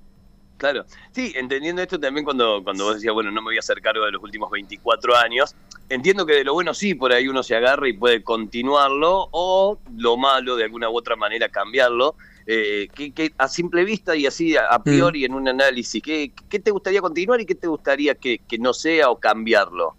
Claro, 0.57 0.85
sí, 1.13 1.33
entendiendo 1.35 1.83
esto 1.83 1.99
también 1.99 2.25
cuando, 2.25 2.63
cuando 2.63 2.85
vos 2.85 2.95
decías, 2.95 3.13
bueno, 3.13 3.31
no 3.31 3.43
me 3.43 3.47
voy 3.47 3.57
a 3.57 3.61
hacer 3.61 3.81
cargo 3.81 4.05
de 4.05 4.13
los 4.13 4.23
últimos 4.23 4.51
24 4.51 5.17
años, 5.17 5.55
entiendo 5.89 6.25
que 6.25 6.35
de 6.35 6.45
lo 6.45 6.55
bueno 6.55 6.73
sí, 6.75 6.95
por 6.95 7.13
ahí 7.13 7.29
uno 7.29 7.43
se 7.43 7.57
agarra 7.57 7.89
y 7.89 7.93
puede 7.93 8.23
continuarlo, 8.23 9.29
o 9.33 9.79
lo 9.97 10.17
malo 10.17 10.57
de 10.57 10.65
alguna 10.65 10.89
u 10.89 10.97
otra 10.97 11.17
manera 11.17 11.49
cambiarlo. 11.49 12.15
Eh, 12.47 12.89
que, 12.95 13.33
a 13.39 13.49
simple 13.49 13.85
vista 13.85 14.15
y 14.15 14.27
así 14.27 14.55
a, 14.55 14.79
priori 14.83 15.23
mm. 15.23 15.25
en 15.25 15.35
un 15.35 15.49
análisis, 15.49 16.03
¿qué, 16.03 16.31
¿qué, 16.51 16.59
te 16.59 16.71
gustaría 16.71 17.01
continuar 17.01 17.41
y 17.41 17.47
qué 17.47 17.55
te 17.55 17.67
gustaría 17.67 18.15
que, 18.15 18.41
que 18.47 18.59
no 18.59 18.75
sea 18.75 19.09
o 19.09 19.19
cambiarlo? 19.19 19.97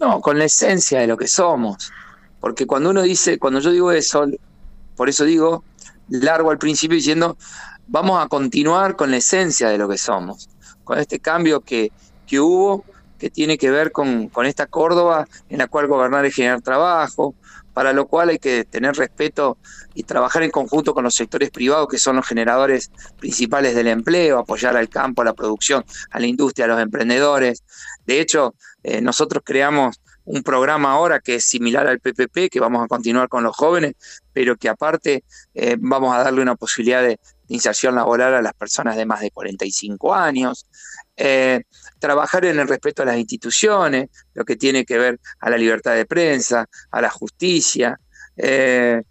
No, 0.00 0.20
con 0.20 0.36
la 0.36 0.44
esencia 0.46 1.00
de 1.00 1.06
lo 1.06 1.16
que 1.16 1.28
somos. 1.28 1.92
Porque 2.40 2.66
cuando 2.66 2.90
uno 2.90 3.02
dice, 3.02 3.38
cuando 3.38 3.60
yo 3.60 3.70
digo 3.70 3.92
eso, 3.92 4.26
por 4.96 5.08
eso 5.08 5.24
digo, 5.24 5.62
largo 6.08 6.50
al 6.50 6.58
principio 6.58 6.96
diciendo, 6.96 7.36
vamos 7.86 8.22
a 8.22 8.28
continuar 8.28 8.96
con 8.96 9.10
la 9.10 9.18
esencia 9.18 9.68
de 9.68 9.78
lo 9.78 9.88
que 9.88 9.98
somos, 9.98 10.48
con 10.84 10.98
este 10.98 11.18
cambio 11.18 11.60
que, 11.60 11.92
que 12.26 12.40
hubo, 12.40 12.84
que 13.18 13.30
tiene 13.30 13.58
que 13.58 13.70
ver 13.70 13.92
con, 13.92 14.30
esta 14.44 14.66
Córdoba 14.66 15.26
en 15.48 15.58
la 15.58 15.66
cual 15.66 15.86
gobernar 15.86 16.24
es 16.26 16.34
generar 16.34 16.60
trabajo, 16.62 17.34
para 17.72 17.92
lo 17.92 18.06
cual 18.06 18.28
hay 18.28 18.38
que 18.38 18.64
tener 18.64 18.94
respeto 18.94 19.58
y 19.94 20.04
trabajar 20.04 20.42
en 20.42 20.50
conjunto 20.50 20.94
con 20.94 21.04
los 21.04 21.14
sectores 21.14 21.50
privados 21.50 21.88
que 21.88 21.98
son 21.98 22.16
los 22.16 22.26
generadores 22.26 22.90
principales 23.18 23.74
del 23.74 23.88
empleo, 23.88 24.38
apoyar 24.38 24.76
al 24.76 24.88
campo, 24.88 25.22
a 25.22 25.24
la 25.24 25.32
producción, 25.32 25.84
a 26.10 26.20
la 26.20 26.26
industria, 26.26 26.66
a 26.66 26.68
los 26.68 26.80
emprendedores. 26.80 27.64
De 28.06 28.20
hecho, 28.20 28.54
eh, 28.82 29.00
nosotros 29.00 29.42
creamos 29.44 30.00
un 30.24 30.42
programa 30.42 30.92
ahora 30.92 31.20
que 31.20 31.36
es 31.36 31.44
similar 31.44 31.86
al 31.86 32.00
PPP, 32.00 32.48
que 32.50 32.60
vamos 32.60 32.82
a 32.82 32.88
continuar 32.88 33.28
con 33.28 33.42
los 33.42 33.54
jóvenes, 33.56 33.94
pero 34.32 34.56
que 34.56 34.68
aparte 34.68 35.24
eh, 35.54 35.76
vamos 35.78 36.14
a 36.14 36.22
darle 36.22 36.42
una 36.42 36.54
posibilidad 36.56 37.02
de, 37.02 37.18
inserción 37.48 37.94
laboral 37.94 38.34
a 38.34 38.42
las 38.42 38.54
personas 38.54 38.96
de 38.96 39.06
más 39.06 39.20
de 39.20 39.30
45 39.30 40.14
años, 40.14 40.66
eh, 41.16 41.62
trabajar 41.98 42.44
en 42.44 42.58
el 42.58 42.68
respeto 42.68 43.02
a 43.02 43.06
las 43.06 43.18
instituciones, 43.18 44.08
lo 44.34 44.44
que 44.44 44.56
tiene 44.56 44.84
que 44.84 44.98
ver 44.98 45.20
a 45.40 45.50
la 45.50 45.56
libertad 45.56 45.94
de 45.94 46.06
prensa, 46.06 46.66
a 46.90 47.00
la 47.00 47.10
justicia, 47.10 47.98
eh, 48.36 49.02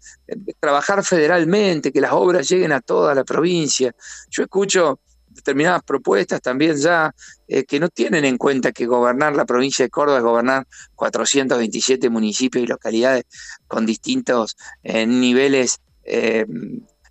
trabajar 0.60 1.02
federalmente, 1.02 1.92
que 1.92 2.00
las 2.00 2.12
obras 2.12 2.48
lleguen 2.48 2.72
a 2.72 2.80
toda 2.80 3.14
la 3.14 3.24
provincia. 3.24 3.94
Yo 4.30 4.42
escucho 4.42 5.00
determinadas 5.28 5.82
propuestas 5.82 6.40
también 6.40 6.76
ya 6.76 7.12
eh, 7.48 7.64
que 7.64 7.80
no 7.80 7.88
tienen 7.88 8.24
en 8.24 8.38
cuenta 8.38 8.70
que 8.70 8.86
gobernar 8.86 9.34
la 9.34 9.44
provincia 9.44 9.84
de 9.84 9.90
Córdoba 9.90 10.18
es 10.18 10.24
gobernar 10.24 10.66
427 10.94 12.08
municipios 12.08 12.62
y 12.62 12.66
localidades 12.68 13.24
con 13.66 13.84
distintos 13.86 14.56
niveles 14.84 15.80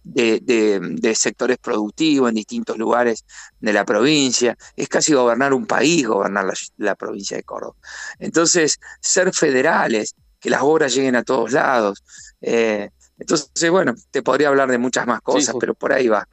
de, 0.04 1.14
sectores 1.16 1.58
productivos 1.58 2.30
en 2.30 2.36
distintos 2.36 2.78
lugares 2.78 3.26
de 3.60 3.74
la 3.74 3.86
provincia. 3.86 4.58
Es 4.76 4.90
casi 4.90 5.14
gobernar 5.14 5.54
un 5.54 5.66
país, 5.66 6.08
gobernar 6.08 6.46
la, 6.78 6.96
provincia 6.96 7.38
de 7.38 7.44
Córdoba. 7.44 7.76
Entonces, 8.20 8.80
ser 9.00 9.34
federales, 9.34 10.16
que 10.40 10.50
las 10.50 10.62
obras 10.62 10.94
lleguen 10.94 11.16
a 11.16 11.24
todos 11.24 11.52
lados. 11.52 12.04
Eh, 12.42 12.90
entonces, 13.18 13.70
bueno, 13.70 13.96
te 14.12 14.22
podría 14.22 14.50
hablar 14.50 14.70
de 14.70 14.78
muchas 14.78 15.08
más 15.08 15.22
cosas, 15.22 15.56
pero 15.60 15.74
por 15.74 15.94
ahí 15.94 16.08
va. 16.08 16.28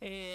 Eh, 0.00 0.33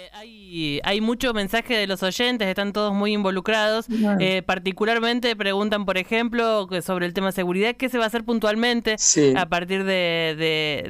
hay, 0.49 0.79
hay 0.83 1.01
mucho 1.01 1.33
mensaje 1.33 1.75
de 1.75 1.87
los 1.87 2.01
oyentes, 2.03 2.47
están 2.47 2.73
todos 2.73 2.93
muy 2.93 3.13
involucrados. 3.13 3.85
Eh, 4.19 4.41
particularmente 4.45 5.35
preguntan, 5.35 5.85
por 5.85 5.97
ejemplo, 5.97 6.67
sobre 6.81 7.05
el 7.05 7.13
tema 7.13 7.27
de 7.27 7.33
seguridad, 7.33 7.75
¿qué 7.75 7.89
se 7.89 7.97
va 7.97 8.05
a 8.05 8.07
hacer 8.07 8.23
puntualmente 8.23 8.95
a 9.35 9.45
partir 9.47 9.83
de, 9.83 10.35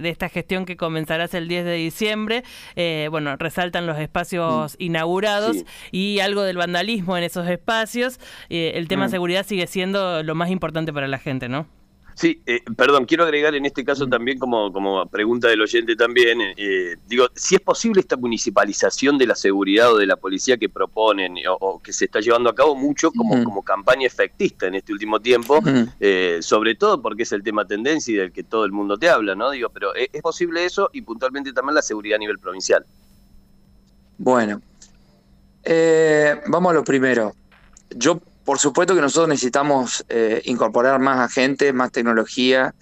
de, 0.01 0.09
esta 0.09 0.29
gestión 0.29 0.65
que 0.65 0.77
comenzará 0.77 1.27
el 1.31 1.47
10 1.47 1.65
de 1.65 1.73
diciembre? 1.73 2.43
Eh, 2.75 3.07
bueno, 3.11 3.35
resaltan 3.35 3.85
los 3.85 3.99
espacios 3.99 4.73
mm. 4.73 4.83
inaugurados 4.83 5.57
y 5.91 6.19
algo 6.19 6.43
del 6.43 6.57
vandalismo 6.57 7.17
en 7.17 7.23
esos 7.23 7.47
espacios. 7.47 8.19
el 8.49 8.87
tema 8.87 9.03
de 9.03 9.09
mm. 9.09 9.11
seguridad 9.11 9.45
sigue 9.45 9.67
siendo 9.67 10.23
lo 10.23 10.35
más 10.35 10.49
importante 10.49 10.93
para 10.93 11.07
la 11.07 11.19
gente, 11.19 11.49
¿no? 11.49 11.78
Sí, 12.19 12.41
eh, 12.45 12.59
perdón, 12.75 13.05
quiero 13.05 13.23
agregar 13.23 13.55
en 13.55 13.65
este 13.65 13.85
caso 13.85 14.05
también 14.05 14.39
como, 14.39 14.73
como 14.73 15.05
pregunta 15.05 15.47
del 15.47 15.61
oyente 15.61 15.95
también, 15.95 16.41
eh, 16.57 16.97
digo, 17.07 17.27
si 17.33 17.55
es 17.55 17.61
posible 17.61 18.01
esta 18.01 18.17
municipalización 18.17 19.17
de 19.17 19.25
la 19.25 19.35
seguridad 19.35 19.93
o 19.93 19.97
de 19.97 20.05
la 20.05 20.17
policía 20.17 20.57
que 20.57 20.67
proponen 20.67 21.35
o, 21.61 21.79
que 21.81 21.93
se 21.93 22.03
está 22.03 22.19
llevando 22.19 22.49
a 22.49 22.55
cabo 22.55 22.75
mucho 22.75 23.13
como, 23.13 23.41
como 23.45 23.63
campaña 23.63 24.05
efectista 24.05 24.67
en 24.67 24.75
este 24.75 24.91
último 24.91 25.21
tiempo, 25.21 25.61
eh, 26.01 26.39
sobre 26.41 26.75
todo 26.75 27.01
porque 27.01 27.23
es 27.23 27.31
el 27.31 27.41
tema 27.41 27.63
tendencia 27.63 28.13
y 28.13 28.17
del 28.17 28.33
que 28.33 28.43
todo 28.43 28.65
el 28.65 28.73
mundo 28.73 28.97
te 28.97 29.07
habla, 29.07 29.33
¿no? 29.33 29.51
Digo, 29.51 29.69
pero 29.69 29.95
¿es, 29.95 30.09
es 30.11 30.21
posible 30.21 30.65
eso 30.65 30.89
y 30.91 31.03
puntualmente 31.03 31.53
también 31.53 31.75
la 31.75 31.81
seguridad 31.81 32.17
a 32.17 32.19
nivel 32.19 32.37
provincial? 32.37 32.85
Bueno, 34.17 34.61
vamos 36.49 36.71
a 36.71 36.73
lo 36.73 36.83
primero. 36.83 37.33
Yo 37.95 38.19
por 38.49 38.57
supuesto 38.57 38.95
que 38.95 39.01
nosotros 39.01 39.29
necesitamos 39.29 40.03
eh, 40.09 40.41
incorporar 40.45 40.99
más 40.99 41.19
agentes, 41.19 41.71
más 41.71 41.91
tecnología 41.91 42.73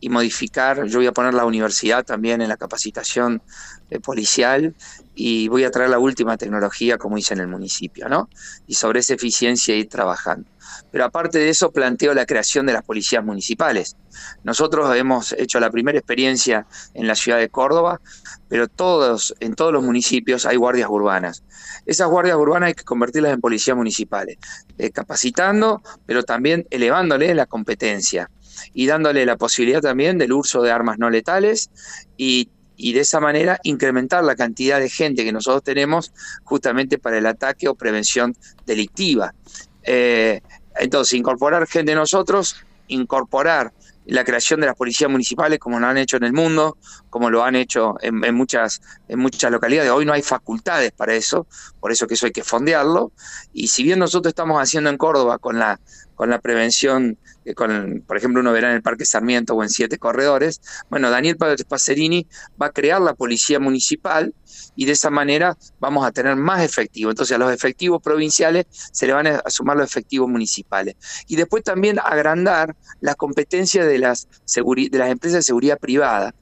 y 0.00 0.08
modificar. 0.08 0.86
Yo 0.86 0.98
voy 0.98 1.06
a 1.06 1.12
poner 1.12 1.34
la 1.34 1.44
universidad 1.44 2.04
también 2.04 2.40
en 2.40 2.48
la 2.48 2.56
capacitación 2.56 3.42
eh, 3.90 4.00
policial 4.00 4.74
y 5.14 5.48
voy 5.48 5.64
a 5.64 5.70
traer 5.70 5.90
la 5.90 5.98
última 5.98 6.36
tecnología, 6.36 6.98
como 6.98 7.16
hice 7.16 7.34
en 7.34 7.40
el 7.40 7.48
municipio, 7.48 8.08
¿no? 8.08 8.28
Y 8.66 8.74
sobre 8.74 9.00
esa 9.00 9.14
eficiencia 9.14 9.74
ir 9.74 9.88
trabajando. 9.88 10.48
Pero 10.90 11.04
aparte 11.04 11.38
de 11.38 11.48
eso, 11.48 11.70
planteo 11.70 12.12
la 12.12 12.26
creación 12.26 12.66
de 12.66 12.72
las 12.72 12.82
policías 12.82 13.24
municipales. 13.24 13.96
Nosotros 14.44 14.94
hemos 14.96 15.32
hecho 15.32 15.60
la 15.60 15.70
primera 15.70 15.98
experiencia 15.98 16.66
en 16.94 17.06
la 17.06 17.14
ciudad 17.14 17.38
de 17.38 17.48
Córdoba, 17.48 18.00
pero 18.48 18.68
todos, 18.68 19.34
en 19.40 19.54
todos 19.54 19.72
los 19.72 19.82
municipios 19.82 20.46
hay 20.46 20.56
guardias 20.56 20.88
urbanas. 20.90 21.44
Esas 21.86 22.08
guardias 22.08 22.36
urbanas 22.36 22.68
hay 22.68 22.74
que 22.74 22.84
convertirlas 22.84 23.32
en 23.32 23.40
policías 23.40 23.76
municipales, 23.76 24.38
eh, 24.78 24.90
capacitando, 24.90 25.82
pero 26.04 26.22
también 26.24 26.66
elevándole 26.70 27.34
la 27.34 27.46
competencia 27.46 28.30
y 28.74 28.86
dándole 28.86 29.26
la 29.26 29.36
posibilidad 29.36 29.80
también 29.80 30.18
del 30.18 30.32
uso 30.32 30.62
de 30.62 30.70
armas 30.70 30.98
no 30.98 31.10
letales 31.10 31.70
y, 32.16 32.48
de 32.78 33.00
esa 33.00 33.20
manera 33.20 33.58
incrementar 33.62 34.22
la 34.22 34.36
cantidad 34.36 34.78
de 34.78 34.90
gente 34.90 35.24
que 35.24 35.32
nosotros 35.32 35.62
tenemos 35.62 36.12
justamente 36.44 36.98
para 36.98 37.16
el 37.16 37.26
ataque 37.26 37.68
o 37.68 37.74
prevención 37.74 38.36
delictiva. 38.66 39.34
Eh, 39.82 40.42
entonces, 40.78 41.14
incorporar 41.14 41.66
gente 41.66 41.94
nosotros, 41.94 42.56
incorporar 42.88 43.72
la 44.06 44.24
creación 44.24 44.60
de 44.60 44.66
las 44.66 44.76
policías 44.76 45.10
municipales 45.10 45.58
como 45.58 45.80
lo 45.80 45.86
han 45.86 45.98
hecho 45.98 46.16
en 46.16 46.24
el 46.24 46.32
mundo, 46.32 46.78
como 47.10 47.30
lo 47.30 47.44
han 47.44 47.56
hecho 47.56 47.96
en, 48.00 48.34
muchas, 48.34 48.80
en 49.08 49.18
muchas 49.18 49.50
localidades. 49.50 49.90
Hoy 49.90 50.04
no 50.04 50.12
hay 50.12 50.22
facultades 50.22 50.92
para 50.92 51.14
eso, 51.14 51.46
por 51.80 51.92
eso 51.92 52.06
que 52.06 52.14
eso 52.14 52.26
hay 52.26 52.32
que 52.32 52.44
fondearlo. 52.44 53.12
Y 53.52 53.68
si 53.68 53.82
bien 53.82 53.98
nosotros 53.98 54.30
estamos 54.30 54.60
haciendo 54.60 54.90
en 54.90 54.96
Córdoba 54.96 55.38
con 55.38 55.58
la, 55.58 55.80
con 56.14 56.30
la 56.30 56.40
prevención 56.40 57.18
con, 57.54 58.02
por 58.06 58.16
ejemplo, 58.16 58.40
uno 58.40 58.52
verá 58.52 58.70
en 58.70 58.76
el 58.76 58.82
Parque 58.82 59.04
Sarmiento 59.04 59.54
o 59.54 59.62
en 59.62 59.68
Siete 59.68 59.98
Corredores. 59.98 60.60
Bueno, 60.90 61.10
Daniel 61.10 61.36
Pacerini 61.36 62.26
va 62.60 62.66
a 62.66 62.70
crear 62.70 63.00
la 63.00 63.14
policía 63.14 63.60
municipal 63.60 64.34
y 64.74 64.84
de 64.84 64.92
esa 64.92 65.10
manera 65.10 65.56
vamos 65.80 66.06
a 66.06 66.12
tener 66.12 66.36
más 66.36 66.62
efectivo. 66.62 67.10
Entonces 67.10 67.34
a 67.34 67.38
los 67.38 67.52
efectivos 67.52 68.02
provinciales 68.02 68.66
se 68.70 69.06
le 69.06 69.12
van 69.12 69.26
a 69.26 69.42
sumar 69.48 69.76
los 69.76 69.88
efectivos 69.88 70.28
municipales. 70.28 70.96
Y 71.26 71.36
después 71.36 71.64
también 71.64 71.98
agrandar 71.98 72.76
la 73.00 73.14
competencia 73.14 73.84
de 73.84 73.98
las, 73.98 74.28
de 74.54 74.98
las 74.98 75.10
empresas 75.10 75.38
de 75.38 75.42
seguridad 75.42 75.78
privada. 75.78 76.34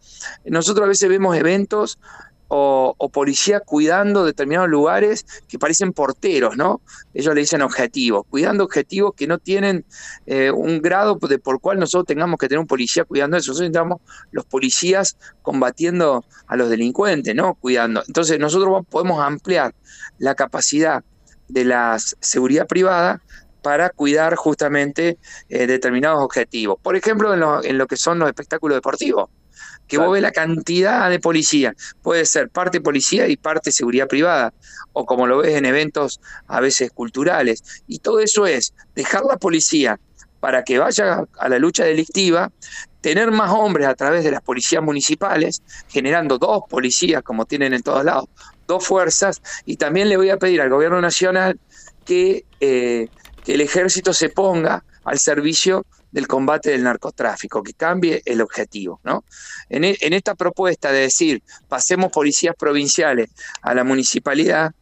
Nosotros 0.45 0.85
a 0.85 0.89
veces 0.89 1.09
vemos 1.09 1.37
eventos 1.37 1.99
o, 2.49 2.95
o 2.97 3.09
policías 3.09 3.63
cuidando 3.65 4.25
determinados 4.25 4.69
lugares 4.69 5.25
que 5.49 5.59
parecen 5.59 5.93
porteros, 5.93 6.57
¿no? 6.57 6.81
Ellos 7.13 7.35
le 7.35 7.41
dicen 7.41 7.63
objetivos, 7.63 8.25
cuidando 8.29 8.65
objetivos 8.65 9.15
que 9.17 9.27
no 9.27 9.39
tienen 9.39 9.85
eh, 10.27 10.51
un 10.51 10.81
grado 10.81 11.19
de 11.29 11.39
por 11.39 11.61
cual 11.61 11.79
nosotros 11.79 12.07
tengamos 12.07 12.39
que 12.39 12.49
tener 12.49 12.61
un 12.61 12.67
policía 12.67 13.05
cuidando 13.05 13.37
eso. 13.37 13.51
Nosotros 13.51 13.71
necesitamos 13.71 14.01
los 14.31 14.45
policías 14.45 15.17
combatiendo 15.43 16.25
a 16.47 16.57
los 16.57 16.69
delincuentes, 16.69 17.35
¿no? 17.35 17.55
Cuidando. 17.55 18.03
Entonces 18.07 18.39
nosotros 18.39 18.85
podemos 18.91 19.21
ampliar 19.21 19.75
la 20.19 20.35
capacidad 20.35 21.05
de 21.49 21.65
la 21.65 21.99
seguridad 22.21 22.67
privada 22.67 23.21
para 23.65 23.89
cuidar 23.89 24.35
justamente 24.35 25.17
eh, 25.49 25.67
determinados 25.67 26.23
objetivos. 26.23 26.77
Por 26.83 26.97
ejemplo, 26.97 27.33
en 27.33 27.41
lo, 27.41 27.65
en 27.65 27.79
lo 27.79 27.87
que 27.87 27.97
son 27.97 28.19
los 28.19 28.29
espectáculos 28.29 28.77
deportivos 28.77 29.31
que 29.89 29.97
vos 29.97 30.13
ves 30.13 30.21
la 30.21 30.33
cantidad 30.33 31.09
de 31.09 31.19
policía. 31.19 31.75
Puede 32.03 32.27
ser 32.27 32.51
parte 32.51 32.83
policía 32.83 33.27
y 33.27 33.37
parte 33.37 33.73
seguridad 33.73 34.07
privada, 34.07 34.53
o 34.93 35.07
como 35.07 35.27
lo 35.27 35.39
ves 35.39 35.55
en 35.57 35.65
eventos 35.65 36.21
a 36.47 36.61
veces 36.61 36.91
culturales. 36.91 37.83
Y 37.87 38.01
todo 38.01 38.21
eso 38.21 38.47
es 38.47 38.75
dejar 38.95 39.25
la 39.25 39.39
policía 39.39 39.99
para 40.41 40.63
que 40.63 40.79
vaya 40.79 41.25
a 41.39 41.49
la 41.49 41.59
lucha 41.59 41.85
delictiva, 41.85 42.53
tener 43.01 43.31
más 43.31 43.51
hombres 43.51 43.87
a 43.87 43.95
través 43.95 44.25
de 44.25 44.31
las 44.31 44.43
policías 44.43 44.83
municipales, 44.83 45.63
generando 45.89 46.37
dos 46.37 46.65
policías 46.69 47.23
como 47.23 47.47
tienen 47.47 47.73
en 47.73 47.83
todos 47.83 48.05
lados, 48.05 48.27
dos 48.67 48.87
fuerzas, 48.87 49.41
y 49.65 49.77
también 49.77 50.11
le 50.11 50.19
voy 50.19 50.29
a 50.29 50.39
pedir 50.39 50.61
al 50.61 50.69
gobierno 50.69 51.01
nacional 51.01 51.59
que, 52.05 52.45
eh, 52.61 53.09
que 53.45 53.55
el 53.55 53.61
ejército 53.61 54.13
se 54.13 54.31
ponga 54.31 54.85
al 55.05 55.19
servicio 55.19 55.85
del 56.11 56.27
combate 56.27 56.71
del 56.71 56.85
narcotráfico, 56.85 57.63
que 57.63 57.75
cambie 57.75 58.23
el 58.25 58.41
objetivo. 58.41 59.01
¿no? 59.05 59.25
En, 59.69 59.85
e, 59.85 59.97
esta 60.01 60.35
propuesta 60.35 60.91
de 60.91 61.01
decir, 61.01 61.43
pasemos 61.69 62.11
policías 62.11 62.55
provinciales 62.57 63.31
a 63.63 63.75
la 63.75 63.85
municipalidad, 63.85 64.73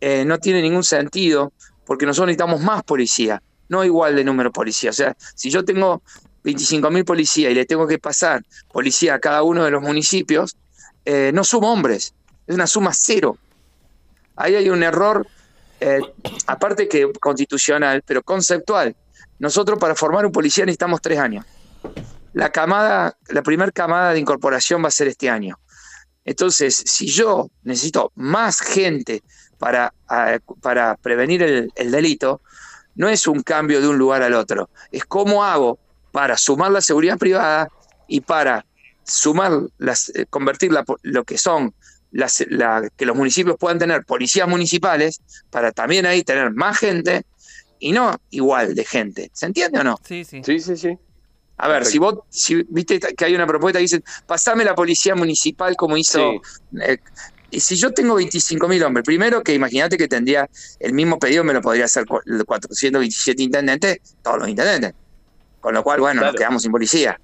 eh, 0.00 0.24
no 0.24 0.38
tiene 0.38 0.62
ningún 0.62 0.84
sentido, 0.84 1.52
porque 1.84 2.06
nosotros 2.06 2.28
necesitamos 2.28 2.60
más 2.60 2.82
policía, 2.82 3.42
no 3.68 3.84
igual 3.84 4.16
de 4.16 4.24
número 4.24 4.48
de 4.48 4.54
policías. 4.54 4.94
O 4.94 4.96
sea, 4.96 5.16
si 5.34 5.50
yo 5.50 5.64
tengo 5.64 6.02
25.000 6.44 7.04
policías 7.04 7.52
y 7.52 7.54
le 7.54 7.66
tengo 7.66 7.86
que 7.86 7.98
pasar 7.98 8.42
policía 8.72 9.14
a 9.14 9.18
cada 9.18 9.42
uno 9.42 9.64
de 9.64 9.70
los 9.70 9.82
municipios, 9.82 10.56
eh, 11.04 11.30
no 11.34 11.44
sumo 11.44 11.72
hombres, 11.72 12.14
es 12.46 12.54
una 12.54 12.66
suma 12.66 12.92
cero. 12.94 13.38
Ahí 14.36 14.54
hay 14.54 14.70
un 14.70 14.82
error, 14.82 15.26
eh, 15.80 16.00
aparte 16.46 16.88
que 16.88 17.10
constitucional, 17.20 18.02
pero 18.04 18.22
conceptual. 18.22 18.96
Nosotros 19.38 19.78
para 19.78 19.94
formar 19.94 20.26
un 20.26 20.32
policía 20.32 20.64
necesitamos 20.64 21.00
tres 21.00 21.18
años. 21.18 21.44
La 22.32 22.50
camada, 22.50 23.16
la 23.28 23.42
primera 23.42 23.70
camada 23.70 24.12
de 24.12 24.20
incorporación 24.20 24.82
va 24.82 24.88
a 24.88 24.92
ser 24.92 25.08
este 25.08 25.30
año. 25.30 25.58
Entonces, 26.24 26.76
si 26.76 27.06
yo 27.06 27.50
necesito 27.62 28.12
más 28.14 28.60
gente 28.60 29.22
para, 29.58 29.94
para 30.60 30.96
prevenir 30.96 31.42
el, 31.42 31.90
delito, 31.90 32.42
no 32.96 33.08
es 33.08 33.26
un 33.26 33.42
cambio 33.42 33.80
de 33.80 33.88
un 33.88 33.96
lugar 33.96 34.22
al 34.22 34.34
otro, 34.34 34.68
es 34.92 35.04
cómo 35.04 35.44
hago 35.44 35.78
para 36.12 36.36
sumar 36.36 36.70
la 36.70 36.80
seguridad 36.80 37.16
privada 37.16 37.68
y 38.08 38.20
para 38.20 38.66
sumar, 39.04 39.52
las, 39.78 40.10
eh, 40.10 40.26
convertir 40.28 40.70
lo 41.02 41.24
que 41.24 41.38
son 41.38 41.74
las, 42.10 42.44
que 42.96 43.06
los 43.06 43.16
municipios 43.16 43.56
puedan 43.58 43.78
tener 43.78 44.04
policías 44.04 44.48
municipales, 44.48 45.20
para 45.50 45.72
también 45.72 46.06
ahí 46.06 46.22
tener 46.22 46.52
más 46.52 46.78
gente 46.78 47.24
y 47.78 47.92
no 47.92 48.16
igual 48.30 48.74
de 48.74 48.84
gente. 48.84 49.30
¿Se 49.32 49.46
entiende 49.46 49.80
o 49.80 49.84
no? 49.84 49.98
Sí, 50.04 50.24
sí. 50.24 50.42
Sí, 50.44 50.60
sí, 50.60 50.76
sí. 50.76 50.98
A 51.58 51.68
ver, 51.68 51.84
si 51.84 51.98
vos 51.98 52.20
si 52.28 52.62
viste 52.68 53.00
que 53.00 53.24
hay 53.24 53.34
una 53.34 53.46
propuesta 53.46 53.78
que 53.78 53.82
dice, 53.82 54.02
pasame 54.26 54.64
la 54.64 54.74
policía 54.74 55.14
municipal 55.14 55.74
como 55.76 55.96
hizo... 55.96 56.40
Eh, 56.80 56.98
y 57.50 57.60
si 57.60 57.76
yo 57.76 57.92
tengo 57.92 58.14
25 58.14 58.68
mil 58.68 58.82
hombres, 58.82 59.04
primero 59.04 59.42
que 59.42 59.54
imagínate 59.54 59.96
que 59.96 60.06
tendría 60.06 60.48
el 60.78 60.92
mismo 60.92 61.18
pedido, 61.18 61.44
me 61.44 61.54
lo 61.54 61.62
podría 61.62 61.86
hacer 61.86 62.04
427 62.06 63.42
intendentes, 63.42 63.98
todos 64.22 64.38
los 64.38 64.48
intendentes. 64.48 64.92
Con 65.58 65.74
lo 65.74 65.82
cual, 65.82 66.00
bueno, 66.00 66.20
nos 66.20 66.34
quedamos 66.34 66.62
sin 66.62 66.70
policía. 66.70 67.18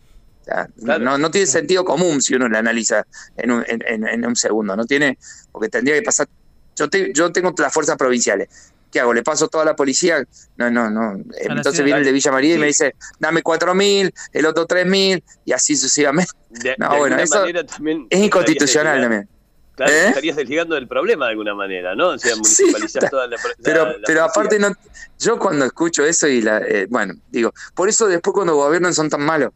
No, 0.77 1.19
no, 1.19 1.31
tiene 1.31 1.47
sentido 1.47 1.85
común 1.85 2.21
si 2.21 2.35
uno 2.35 2.49
lo 2.49 2.59
analiza 2.59 3.07
en 3.37 3.51
un, 3.51 3.65
en, 3.67 4.27
un 4.27 4.37
segundo. 4.37 4.77
No 4.77 4.85
tiene, 4.85 5.19
porque 5.53 5.69
tendría 5.69 5.97
que 5.97 6.03
pasar. 6.03 6.29
Yo, 6.77 6.87
yo 7.13 7.33
tengo 7.33 7.55
las 7.59 7.73
fuerzas 7.73 7.97
provinciales. 7.97 8.49
¿qué 8.95 9.01
hago? 9.01 9.13
¿Le 9.13 9.25
paso 9.25 9.49
toda 9.49 9.65
la 9.65 9.75
policía? 9.75 10.25
No, 10.57 10.71
no, 10.71 10.89
no. 10.89 11.21
Entonces 11.37 11.85
viene 11.85 11.99
el 11.99 12.05
de 12.07 12.13
Villa 12.13 12.31
María 12.31 12.55
y 12.55 12.59
me 12.59 12.67
dice, 12.67 12.95
dame 13.19 13.43
cuatro 13.43 13.75
mil, 13.75 14.15
el 14.33 14.47
otro 14.47 14.67
tres 14.67 14.87
mil, 14.87 15.23
y 15.45 15.53
así 15.53 15.77
sucesivamente. 15.77 16.33
no, 16.79 16.97
bueno, 16.97 17.19
eso 17.19 17.45
es 17.45 18.21
inconstitucional 18.21 19.03
también. 19.03 19.29
Claro, 19.75 19.93
¿Eh? 19.93 20.09
estarías 20.09 20.37
desligando 20.37 20.77
del 20.77 20.87
problema 20.87 21.25
de 21.25 21.33
alguna 21.33 21.53
manera, 21.53 21.97
¿no? 21.97 22.11
O 22.11 22.19
sea, 22.19 22.37
municipalizar 22.37 23.11
toda 23.11 23.27
la, 23.27 23.37
Pero, 23.65 23.97
pero 24.07 24.23
aparte, 24.23 24.61
no, 24.61 24.73
yo 25.19 25.37
cuando 25.41 25.65
escucho 25.65 26.05
eso 26.07 26.29
y 26.29 26.41
la. 26.41 26.59
Eh, 26.59 26.87
bueno, 26.89 27.15
digo, 27.31 27.53
por 27.75 27.89
eso 27.89 28.07
después 28.07 28.33
cuando 28.33 28.55
gobiernan 28.55 28.95
son 28.95 29.11
tan 29.11 29.23
malos. 29.23 29.51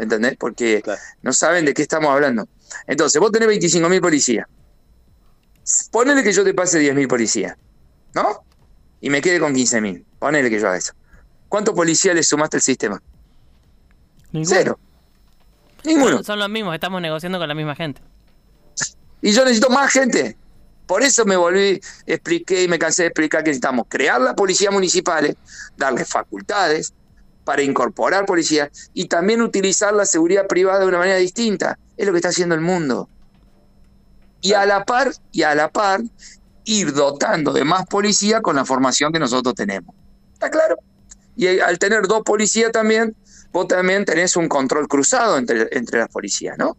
¿Me 0.00 0.04
entendés? 0.04 0.34
Porque 0.38 0.82
no 1.20 1.34
saben 1.34 1.66
de 1.66 1.74
qué 1.74 1.82
estamos 1.82 2.10
hablando. 2.10 2.48
Entonces, 2.86 3.20
vos 3.20 3.30
tenés 3.30 3.48
25 3.48 3.86
mil 3.90 4.00
policías. 4.00 4.46
Ponele 5.92 6.22
que 6.22 6.32
yo 6.32 6.42
te 6.42 6.54
pase 6.54 6.78
10 6.78 6.94
mil 6.94 7.06
policías. 7.06 7.54
¿no? 8.14 8.42
Y 9.02 9.10
me 9.10 9.20
quede 9.20 9.38
con 9.38 9.52
15 9.52 9.80
mil. 9.82 10.06
Ponele 10.18 10.48
que 10.48 10.58
yo 10.58 10.68
haga 10.68 10.78
eso. 10.78 10.94
¿Cuántos 11.50 11.74
policías 11.74 12.14
le 12.14 12.22
sumaste 12.22 12.56
al 12.56 12.62
sistema? 12.62 13.02
Cero. 14.42 14.78
Ninguno. 15.84 16.24
Son, 16.24 16.38
los 16.38 16.48
mismos, 16.48 16.72
estamos 16.72 17.02
negociando 17.02 17.38
con 17.38 17.46
la 17.46 17.54
misma 17.54 17.76
gente. 17.76 18.00
Y 19.20 19.32
yo 19.32 19.44
necesito 19.44 19.68
más 19.68 19.92
gente. 19.92 20.34
Por 20.86 21.02
eso 21.02 21.26
me 21.26 21.36
volví, 21.36 21.78
expliqué 22.06 22.62
y 22.62 22.68
me 22.68 22.78
cansé 22.78 23.02
de 23.02 23.08
explicar 23.08 23.44
que 23.44 23.50
necesitamos 23.50 23.84
crear 23.86 24.18
la 24.18 24.34
policía 24.34 24.70
municipal, 24.70 25.36
darle 25.76 26.06
facultades 26.06 26.94
para 27.44 27.62
incorporar 27.62 28.26
policías 28.26 28.90
y 28.94 29.06
también 29.06 29.42
utilizar 29.42 29.92
la 29.94 30.06
seguridad 30.06 30.46
privada 30.46 30.80
de 30.80 30.86
una 30.86 30.98
manera 30.98 31.16
distinta. 31.16 31.78
Es 31.96 32.06
lo 32.06 32.12
que 32.12 32.18
está 32.18 32.28
haciendo 32.28 32.54
el 32.54 32.60
mundo. 32.60 33.08
Y 34.40 34.52
a 34.54 34.64
la 34.66 34.84
par, 34.84 35.12
y 35.32 35.42
a 35.42 35.54
la 35.54 35.70
par, 35.70 36.00
ir 36.64 36.92
dotando 36.92 37.52
de 37.52 37.64
más 37.64 37.86
policía 37.86 38.40
con 38.40 38.56
la 38.56 38.64
formación 38.64 39.12
que 39.12 39.18
nosotros 39.18 39.54
tenemos. 39.54 39.94
¿Está 40.32 40.50
claro? 40.50 40.78
Y 41.36 41.58
al 41.58 41.78
tener 41.78 42.06
dos 42.06 42.22
policías 42.22 42.72
también, 42.72 43.14
vos 43.52 43.66
también 43.68 44.04
tenés 44.04 44.36
un 44.36 44.48
control 44.48 44.88
cruzado 44.88 45.38
entre, 45.38 45.68
entre 45.72 46.00
las 46.00 46.08
policías, 46.08 46.56
¿no? 46.58 46.76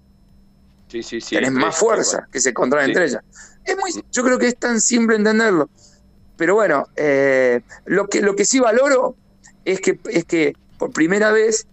Sí, 0.87 1.03
sí, 1.03 1.21
sí. 1.21 1.35
Tenés 1.35 1.51
más 1.51 1.75
fuerza 1.75 2.27
que 2.31 2.39
se 2.39 2.53
controla 2.53 2.85
entre 2.85 3.05
ellas. 3.05 3.23
Es 3.63 3.77
muy, 3.77 3.91
yo 4.11 4.23
creo 4.23 4.37
que 4.37 4.47
es 4.47 4.57
tan 4.57 4.81
simple 4.81 5.15
entenderlo. 5.15 5.69
Pero 6.35 6.55
bueno, 6.55 6.87
eh, 6.95 7.61
lo, 7.85 8.07
que, 8.07 8.21
lo 8.21 8.35
que 8.35 8.45
sí 8.45 8.59
valoro 8.59 9.15
es 9.65 9.81
que, 9.81 9.99
es 10.09 10.25
que 10.25 10.55
por 10.77 10.91
primera 10.91 11.31
vez 11.31 11.67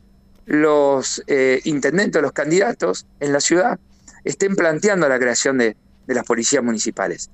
los 0.46 1.22
eh, 1.26 1.60
intendentes, 1.64 2.20
los 2.22 2.32
candidatos 2.32 3.06
en 3.20 3.32
la 3.32 3.40
ciudad 3.40 3.78
estén 4.24 4.56
planteando 4.56 5.08
la 5.08 5.18
creación 5.18 5.58
de, 5.58 5.76
de 6.06 6.14
las 6.14 6.24
policías 6.24 6.62
municipales 6.62 7.30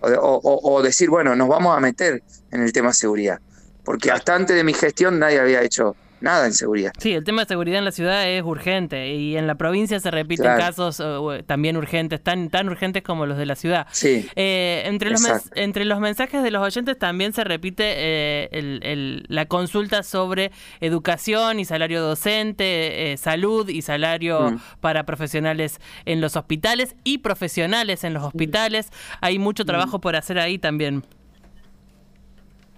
o, 0.00 0.82
decir, 0.82 1.10
bueno, 1.10 1.34
nos 1.34 1.48
vamos 1.48 1.76
a 1.76 1.80
meter 1.80 2.22
en 2.50 2.62
el 2.62 2.72
tema 2.72 2.92
seguridad. 2.92 3.40
Porque 3.84 4.10
hasta 4.10 4.34
antes 4.34 4.54
de 4.56 4.64
mi 4.64 4.74
gestión 4.74 5.18
nadie 5.18 5.40
había 5.40 5.62
hecho 5.62 5.96
nada 6.20 6.46
en 6.46 6.52
seguridad. 6.52 6.92
Sí, 6.98 7.12
el 7.12 7.24
tema 7.24 7.42
de 7.42 7.48
seguridad 7.48 7.78
en 7.78 7.84
la 7.84 7.92
ciudad 7.92 8.28
es 8.28 8.42
urgente 8.42 9.14
y 9.14 9.36
en 9.36 9.46
la 9.46 9.56
provincia 9.56 10.00
se 10.00 10.10
repiten 10.10 10.46
casos 10.56 11.00
eh, 11.04 11.42
también 11.46 11.76
urgentes, 11.76 12.22
tan, 12.22 12.50
tan 12.50 12.68
urgentes 12.68 13.02
como 13.02 13.26
los 13.26 13.38
de 13.38 13.46
la 13.46 13.54
ciudad. 13.54 13.86
Sí. 13.90 14.28
Eh, 14.36 14.82
entre, 14.86 15.10
los 15.10 15.22
entre 15.54 15.84
los 15.84 16.00
mensajes 16.00 16.42
de 16.42 16.50
los 16.50 16.62
oyentes 16.62 16.98
también 16.98 17.32
se 17.32 17.44
repite 17.44 17.84
eh, 17.96 18.48
el, 18.52 19.24
la 19.28 19.46
consulta 19.46 20.02
sobre 20.02 20.50
educación 20.80 21.60
y 21.60 21.64
salario 21.64 22.02
docente, 22.02 23.16
salud 23.18 23.68
y 23.68 23.82
salario 23.82 24.52
mm. 24.52 24.60
para 24.80 25.04
profesionales 25.04 25.80
en 26.04 26.20
los 26.20 26.36
hospitales 26.36 26.96
y 27.04 27.18
profesionales 27.18 28.04
en 28.04 28.14
los 28.14 28.24
hospitales. 28.24 28.90
Hay 29.20 29.38
mucho 29.38 29.64
trabajo 29.64 29.98
mm. 29.98 30.00
por 30.00 30.16
hacer 30.16 30.38
ahí 30.38 30.58
también. 30.58 31.04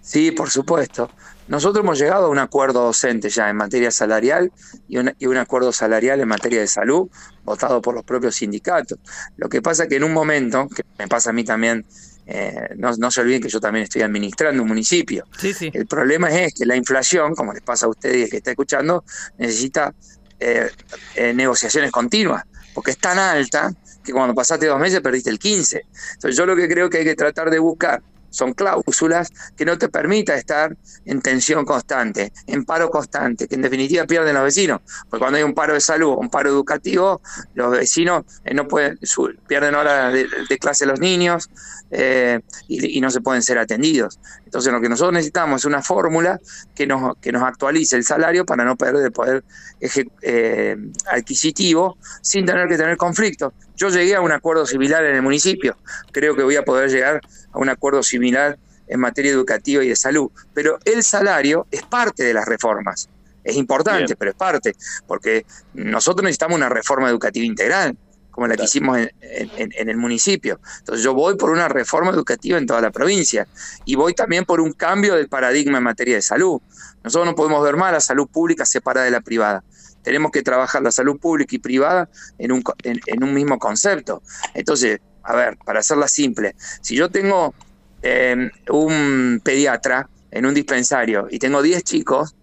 Sí, 0.00 0.30
por 0.30 0.50
supuesto. 0.50 1.10
Nosotros 1.48 1.82
hemos 1.84 1.98
llegado 1.98 2.26
a 2.26 2.28
un 2.28 2.38
acuerdo 2.38 2.84
docente 2.84 3.28
ya 3.28 3.50
en 3.50 3.56
materia 3.56 3.90
salarial 3.90 4.52
y 4.88 4.98
un, 4.98 5.36
acuerdo 5.36 5.72
salarial 5.72 6.20
en 6.20 6.28
materia 6.28 6.60
de 6.60 6.68
salud, 6.68 7.08
votado 7.44 7.82
por 7.82 7.92
los 7.92 8.04
propios 8.04 8.36
sindicatos. 8.36 8.98
Lo 9.36 9.48
que 9.48 9.60
pasa 9.60 9.88
que 9.88 9.96
en 9.96 10.04
un 10.04 10.12
momento, 10.12 10.68
que 10.68 10.84
me 10.96 11.08
pasa 11.08 11.30
a 11.30 11.32
mí 11.32 11.42
también, 11.42 11.84
eh, 12.26 12.68
no, 12.76 13.10
se 13.10 13.20
olviden 13.20 13.42
que 13.42 13.48
yo 13.48 13.58
también 13.58 13.82
estoy 13.82 14.02
administrando 14.02 14.62
un 14.62 14.68
municipio. 14.68 15.26
El 15.72 15.86
problema 15.86 16.30
es 16.30 16.54
que 16.54 16.64
la 16.66 16.76
inflación, 16.76 17.34
como 17.34 17.52
les 17.52 17.62
pasa 17.62 17.86
a 17.86 17.88
ustedes 17.88 18.30
que 18.30 18.36
está 18.36 18.52
escuchando, 18.52 19.04
necesita 19.36 19.92
eh, 20.38 20.70
eh, 21.16 21.34
negociaciones 21.34 21.90
continuas, 21.90 22.44
porque 22.72 22.92
es 22.92 22.98
tan 22.98 23.18
alta 23.18 23.72
que 24.04 24.12
cuando 24.12 24.36
pasaste 24.36 24.66
dos 24.66 24.78
meses 24.78 25.00
perdiste 25.00 25.30
el 25.30 25.40
15. 25.40 25.84
Entonces 26.14 26.36
yo 26.36 26.46
lo 26.46 26.54
que 26.54 26.68
creo 26.68 26.88
que 26.88 26.98
hay 26.98 27.04
que 27.04 27.16
tratar 27.16 27.50
de 27.50 27.58
buscar 27.58 28.00
son 28.30 28.54
cláusulas 28.54 29.30
que 29.56 29.64
no 29.64 29.76
te 29.78 29.88
permita 29.88 30.34
estar 30.34 30.76
en 31.04 31.20
tensión 31.20 31.64
constante, 31.64 32.32
en 32.46 32.64
paro 32.64 32.90
constante, 32.90 33.46
que 33.46 33.54
en 33.56 33.62
definitiva 33.62 34.04
pierden 34.06 34.34
los 34.34 34.44
vecinos, 34.44 34.80
porque 35.08 35.20
cuando 35.20 35.38
hay 35.38 35.44
un 35.44 35.54
paro 35.54 35.74
de 35.74 35.80
salud, 35.80 36.14
un 36.18 36.30
paro 36.30 36.48
educativo, 36.48 37.20
los 37.54 37.70
vecinos 37.72 38.24
eh, 38.44 38.54
no 38.54 38.66
pueden, 38.68 38.98
pierden 39.46 39.74
horas 39.74 40.12
de, 40.12 40.58
clase 40.58 40.84
los 40.84 41.00
niños 41.00 41.50
eh, 41.90 42.40
y, 42.68 43.00
no 43.00 43.10
se 43.10 43.20
pueden 43.20 43.42
ser 43.42 43.58
atendidos. 43.58 44.18
Entonces 44.44 44.72
lo 44.72 44.80
que 44.80 44.88
nosotros 44.88 45.14
necesitamos 45.14 45.62
es 45.62 45.64
una 45.64 45.82
fórmula 45.82 46.38
que 46.74 46.86
nos, 46.86 47.16
que 47.16 47.32
nos 47.32 47.42
actualice 47.42 47.96
el 47.96 48.04
salario 48.04 48.44
para 48.44 48.64
no 48.64 48.76
perder 48.76 49.06
el 49.06 49.12
poder 49.12 49.44
eh, 49.80 50.76
adquisitivo 51.10 51.96
sin 52.20 52.44
tener 52.44 52.68
que 52.68 52.76
tener 52.76 52.96
conflictos. 52.96 53.52
Yo 53.80 53.88
llegué 53.88 54.14
a 54.14 54.20
un 54.20 54.30
acuerdo 54.30 54.66
similar 54.66 55.02
en 55.06 55.16
el 55.16 55.22
municipio, 55.22 55.74
creo 56.12 56.36
que 56.36 56.42
voy 56.42 56.56
a 56.56 56.66
poder 56.66 56.90
llegar 56.90 57.22
a 57.50 57.58
un 57.58 57.70
acuerdo 57.70 58.02
similar 58.02 58.58
en 58.86 59.00
materia 59.00 59.30
educativa 59.30 59.82
y 59.82 59.88
de 59.88 59.96
salud, 59.96 60.30
pero 60.52 60.78
el 60.84 61.02
salario 61.02 61.66
es 61.70 61.82
parte 61.84 62.22
de 62.22 62.34
las 62.34 62.44
reformas. 62.44 63.08
Es 63.42 63.56
importante, 63.56 64.16
pero 64.16 64.32
es 64.32 64.36
parte, 64.36 64.76
porque 65.06 65.46
nosotros 65.72 66.24
necesitamos 66.24 66.58
una 66.58 66.68
reforma 66.68 67.08
educativa 67.08 67.46
integral, 67.46 67.96
como 68.30 68.46
la 68.46 68.54
que 68.54 68.64
hicimos 68.64 68.98
en, 68.98 69.10
en, 69.56 69.88
el 69.88 69.96
municipio. 69.96 70.60
Entonces 70.80 71.02
yo 71.02 71.14
voy 71.14 71.36
por 71.36 71.48
una 71.48 71.66
reforma 71.68 72.10
educativa 72.10 72.58
en 72.58 72.66
toda 72.66 72.82
la 72.82 72.90
provincia 72.90 73.48
y 73.86 73.94
voy 73.94 74.12
también 74.12 74.44
por 74.44 74.60
un 74.60 74.74
cambio 74.74 75.14
del 75.14 75.28
paradigma 75.28 75.78
en 75.78 75.84
materia 75.84 76.16
de 76.16 76.22
salud. 76.22 76.60
Nosotros 77.02 77.26
no 77.26 77.34
podemos 77.34 77.64
ver 77.64 77.76
más 77.76 77.92
la 77.92 78.00
salud 78.00 78.28
pública 78.28 78.66
separada 78.66 79.06
de 79.06 79.10
la 79.10 79.22
privada 79.22 79.64
tenemos 80.02 80.30
que 80.30 80.42
trabajar 80.42 80.82
la 80.82 80.90
salud 80.90 81.18
pública 81.18 81.56
y 81.56 81.58
privada 81.58 82.08
en 82.38 82.52
un, 82.52 82.62
en, 82.82 83.22
un 83.22 83.34
mismo 83.34 83.58
concepto. 83.58 84.22
Entonces, 84.54 85.00
a 85.22 85.34
ver, 85.34 85.56
para 85.58 85.80
hacerla 85.80 86.08
simple, 86.08 86.54
si 86.80 86.96
yo 86.96 87.10
tengo 87.10 87.54
eh, 88.02 88.50
un 88.70 89.40
pediatra 89.44 90.08
en 90.30 90.46
un 90.46 90.54
dispensario 90.54 91.28
y 91.30 91.38
tengo 91.38 91.62
10 91.62 91.82
chicos, 91.84 92.36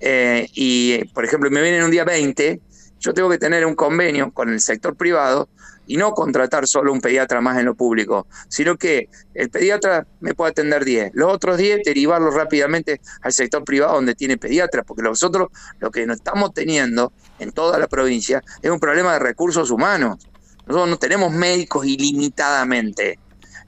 eh, 0.00 0.48
y 0.54 1.04
por 1.12 1.24
ejemplo 1.24 1.50
me 1.50 1.60
vienen 1.62 1.82
un 1.82 1.90
día 1.90 2.04
20, 2.04 2.60
yo 3.00 3.14
tengo 3.14 3.28
que 3.30 3.38
tener 3.38 3.66
un 3.66 3.74
convenio 3.74 4.32
con 4.32 4.50
el 4.50 4.60
sector 4.60 4.96
privado 4.96 5.48
y 5.90 5.96
no 5.96 6.12
contratar 6.12 6.68
solo 6.68 6.92
un 6.92 7.00
pediatra 7.00 7.40
más 7.40 7.58
en 7.58 7.64
lo 7.64 7.74
público, 7.74 8.28
sino 8.48 8.76
que 8.76 9.08
el 9.34 9.50
pediatra 9.50 10.06
me 10.20 10.34
puede 10.34 10.52
atender 10.52 10.84
10, 10.84 11.10
los 11.14 11.32
otros 11.32 11.58
10 11.58 11.80
derivarlos 11.84 12.32
rápidamente 12.32 13.00
al 13.22 13.32
sector 13.32 13.64
privado 13.64 13.94
donde 13.94 14.14
tiene 14.14 14.38
pediatra, 14.38 14.84
porque 14.84 15.02
nosotros 15.02 15.48
lo 15.80 15.90
que 15.90 16.06
no 16.06 16.12
estamos 16.12 16.54
teniendo 16.54 17.12
en 17.40 17.50
toda 17.50 17.76
la 17.80 17.88
provincia 17.88 18.40
es 18.62 18.70
un 18.70 18.78
problema 18.78 19.14
de 19.14 19.18
recursos 19.18 19.72
humanos. 19.72 20.28
Nosotros 20.64 20.90
no 20.90 20.96
tenemos 20.96 21.32
médicos 21.32 21.84
ilimitadamente. 21.84 23.18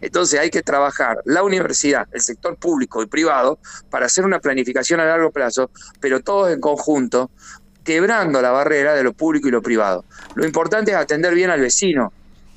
Entonces 0.00 0.38
hay 0.38 0.50
que 0.50 0.62
trabajar 0.62 1.18
la 1.24 1.42
universidad, 1.42 2.06
el 2.12 2.20
sector 2.20 2.56
público 2.56 3.02
y 3.02 3.06
privado 3.06 3.58
para 3.90 4.06
hacer 4.06 4.24
una 4.24 4.38
planificación 4.38 5.00
a 5.00 5.06
largo 5.06 5.32
plazo, 5.32 5.72
pero 6.00 6.20
todos 6.20 6.52
en 6.52 6.60
conjunto, 6.60 7.32
quebrando 7.84 8.40
la 8.42 8.50
barrera 8.50 8.94
de 8.94 9.02
lo 9.02 9.12
público 9.12 9.48
y 9.48 9.50
lo 9.50 9.62
privado. 9.62 10.04
Lo 10.34 10.44
importante 10.44 10.92
es 10.92 10.96
atender 10.96 11.34
bien 11.34 11.50
al 11.50 11.60
vecino. 11.60 12.12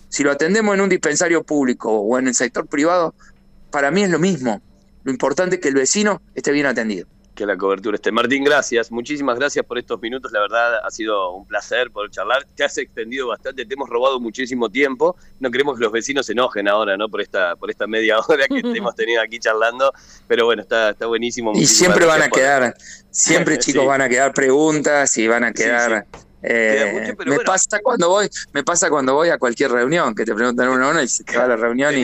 Si 0.10 0.24
lo 0.24 0.32
atendemos 0.32 0.76
en 0.76 0.82
un 0.82 0.90
dispensario 0.90 1.44
público 1.44 1.92
o 1.92 2.18
en 2.20 2.28
el 2.28 2.36
sector 2.36 2.68
privado, 2.68 3.14
para 3.72 3.92
mí 3.92 4.04
es 4.04 4.10
lo 4.10 4.20
mismo. 4.20 4.62
Lo 5.04 5.12
importante 5.12 5.56
es 5.56 5.62
que 5.62 5.70
el 5.70 5.76
vecino 5.76 6.22
esté 6.36 6.52
bien 6.52 6.66
atendido 6.66 7.08
que 7.36 7.46
la 7.46 7.58
cobertura 7.58 7.96
esté. 7.96 8.12
Martín, 8.12 8.44
gracias, 8.44 8.92
muchísimas 8.92 9.38
gracias 9.38 9.66
por 9.66 9.78
estos 9.78 10.02
minutos, 10.02 10.32
la 10.32 10.40
verdad 10.40 10.80
ha 10.84 10.90
sido 10.90 11.32
un 11.34 11.46
placer 11.46 11.92
poder 11.92 12.10
charlar, 12.10 12.48
te 12.56 12.64
has 12.64 12.78
extendido 12.78 13.28
bastante, 13.28 13.66
te 13.66 13.74
hemos 13.74 13.90
robado 13.90 14.20
muchísimo 14.20 14.70
tiempo, 14.70 15.16
no 15.40 15.52
queremos 15.52 15.78
que 15.78 15.84
los 15.84 15.92
vecinos 15.92 16.26
se 16.26 16.32
enojen 16.32 16.68
ahora, 16.68 16.98
¿no? 16.98 17.10
Por 17.10 17.22
esta, 17.22 17.56
por 17.56 17.70
esta 17.70 17.86
media 17.86 18.18
hora 18.28 18.48
que 18.48 18.60
hemos 18.76 18.96
tenido 18.96 19.22
aquí 19.22 19.40
charlando, 19.40 19.94
pero 20.28 20.46
bueno, 20.46 20.62
está, 20.62 20.92
está 20.92 21.06
buenísimo. 21.06 21.52
Y 21.54 21.68
siempre 21.68 22.06
van 22.06 22.22
a 22.22 22.30
quedar, 22.30 22.74
siempre 23.12 23.58
chicos 23.60 23.86
van 23.86 24.02
a 24.02 24.10
quedar 24.10 24.34
preguntas 24.34 25.18
y 25.18 25.28
van 25.28 25.44
a 25.44 25.52
quedar... 25.52 26.08
Eh, 26.48 27.16
me 27.26 27.40
pasa 27.40 27.80
cuando 27.82 28.10
voy, 28.10 28.30
me 28.54 28.64
pasa 28.64 28.88
cuando 28.92 29.16
voy 29.16 29.30
a 29.30 29.40
cualquier 29.40 29.72
reunión 29.72 30.14
que 30.14 30.26
te 30.26 30.36
preguntan 30.36 30.70
una 30.70 30.90
hora 30.90 31.02
y 31.02 31.08
se 31.08 31.24
te 31.24 31.36
va 31.36 31.46
a 31.46 31.48
la 31.48 31.56
reunión 31.56 31.96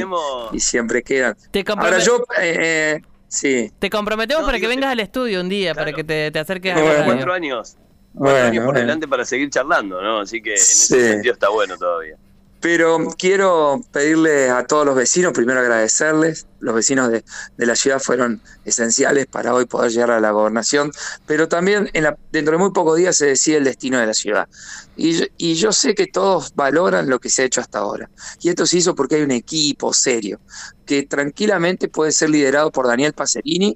y, 0.52 0.60
siempre 0.60 1.04
quedan. 1.04 1.38
Ahora 1.78 2.00
yo 2.00 2.24
eh, 2.40 3.04
Sí. 3.32 3.72
Te 3.80 3.90
comprometemos 3.90 4.44
para 4.44 4.60
que 4.60 4.68
vengas 4.68 4.92
al 4.92 5.00
estudio 5.00 5.40
un 5.40 5.48
día, 5.48 5.74
para 5.74 5.94
que 5.94 6.04
te, 6.04 6.38
acerques 6.38 6.76
a 6.76 6.82
la 6.82 7.06
cuatro 7.06 7.32
años. 7.32 7.78
Cuatro 8.14 8.44
años 8.48 8.66
por 8.66 8.76
delante 8.76 9.08
para 9.08 9.24
seguir 9.24 9.50
charlando, 9.50 10.02
¿no? 10.02 10.20
Así 10.20 10.42
que 10.42 10.50
en 10.50 10.56
ese 10.58 11.12
sentido 11.14 11.34
está 11.34 11.48
bueno 11.48 11.78
todavía. 11.78 12.18
Pero 12.62 13.00
quiero 13.18 13.82
pedirle 13.92 14.52
a 14.52 14.66
todos 14.66 14.86
los 14.86 14.96
vecinos, 14.96 15.34
primero 15.34 15.60
agradecerles, 15.60 16.46
los 16.60 16.76
vecinos 16.76 17.12
de, 17.12 17.24
la 17.58 17.76
ciudad 17.76 18.00
fueron 18.00 18.40
esenciales 18.66 19.26
para 19.26 19.56
hoy 19.56 19.66
poder 19.66 19.92
llegar 19.92 20.12
a 20.12 20.20
la 20.20 20.30
gobernación, 20.30 20.92
pero 21.26 21.48
también 21.48 21.90
en 21.94 22.04
la, 22.04 22.16
dentro 22.32 22.52
de 22.52 22.60
muy 22.60 22.72
pocos 22.72 22.98
días 22.98 23.16
se 23.16 23.26
decide 23.26 23.58
el 23.58 23.64
destino 23.64 24.00
de 24.00 24.06
la 24.06 24.14
ciudad. 24.14 24.48
Y, 24.96 25.28
y 25.38 25.56
yo 25.56 25.72
sé 25.72 25.96
que 25.96 26.06
todos 26.06 26.54
valoran 26.54 27.10
lo 27.10 27.20
que 27.20 27.30
se 27.30 27.42
ha 27.42 27.46
hecho 27.46 27.62
hasta 27.62 27.80
ahora. 27.80 28.12
Y 28.42 28.50
esto 28.50 28.68
se 28.68 28.78
hizo 28.78 28.94
porque 28.94 29.16
hay 29.16 29.24
un 29.24 29.32
equipo 29.32 29.92
serio, 29.92 30.40
que 30.86 31.04
tranquilamente 31.04 31.88
puede 31.88 32.12
ser 32.12 32.30
liderado 32.30 32.72
por 32.72 32.86
Daniel 32.86 33.14
Pacerini, 33.14 33.76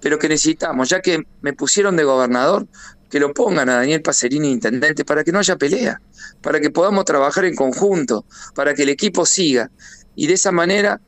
pero 0.00 0.18
que 0.18 0.28
necesitamos, 0.28 0.88
ya 0.90 1.00
que 1.00 1.24
me 1.40 1.52
pusieron 1.52 1.96
de 1.96 2.04
gobernador, 2.04 2.66
que 3.10 3.20
lo 3.20 3.34
pongan 3.34 3.68
a 3.68 3.76
Daniel 3.76 4.02
Pacerini 4.02 4.50
intendente 4.50 5.04
para 5.04 5.24
que 5.24 5.32
no 5.32 5.40
haya 5.40 5.56
pelea, 5.56 6.00
para 6.40 6.60
que 6.60 6.70
podamos 6.70 7.04
trabajar 7.04 7.44
en 7.44 7.56
conjunto, 7.56 8.24
para 8.54 8.74
que 8.74 8.84
el 8.84 8.88
equipo 8.88 9.26
siga. 9.26 9.70
Y 10.14 10.26
de 10.26 10.34
esa 10.34 10.52
manera 10.52 11.00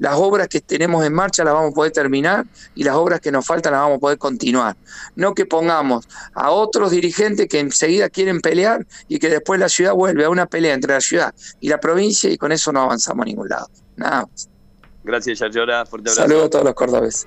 las 0.00 0.14
obras 0.14 0.48
que 0.48 0.62
tenemos 0.62 1.04
en 1.04 1.12
marcha 1.12 1.44
las 1.44 1.52
vamos 1.52 1.72
a 1.72 1.74
poder 1.74 1.92
terminar 1.92 2.46
y 2.74 2.84
las 2.84 2.94
obras 2.94 3.20
que 3.20 3.30
nos 3.30 3.46
faltan 3.46 3.72
las 3.72 3.82
vamos 3.82 3.98
a 3.98 4.00
poder 4.00 4.16
continuar. 4.16 4.74
No 5.14 5.34
que 5.34 5.44
pongamos 5.44 6.08
a 6.32 6.50
otros 6.50 6.90
dirigentes 6.90 7.46
que 7.48 7.60
enseguida 7.60 8.08
quieren 8.08 8.40
pelear 8.40 8.86
y 9.08 9.18
que 9.18 9.28
después 9.28 9.60
la 9.60 9.68
ciudad 9.68 9.92
vuelve 9.92 10.24
a 10.24 10.30
una 10.30 10.46
pelea 10.46 10.72
entre 10.72 10.94
la 10.94 11.02
ciudad 11.02 11.34
y 11.60 11.68
la 11.68 11.78
provincia 11.78 12.30
y 12.30 12.38
con 12.38 12.50
eso 12.50 12.72
no 12.72 12.80
avanzamos 12.80 13.24
a 13.24 13.26
ningún 13.26 13.50
lado. 13.50 13.68
Nada 13.96 14.22
más. 14.22 14.48
Gracias, 15.04 15.38
Yarlora. 15.38 15.84
Fuerte 15.84 16.10
abrazo. 16.10 16.22
Saludos 16.22 16.46
a 16.46 16.50
todos 16.50 16.64
los 16.64 16.74
cordobeses. 16.74 17.26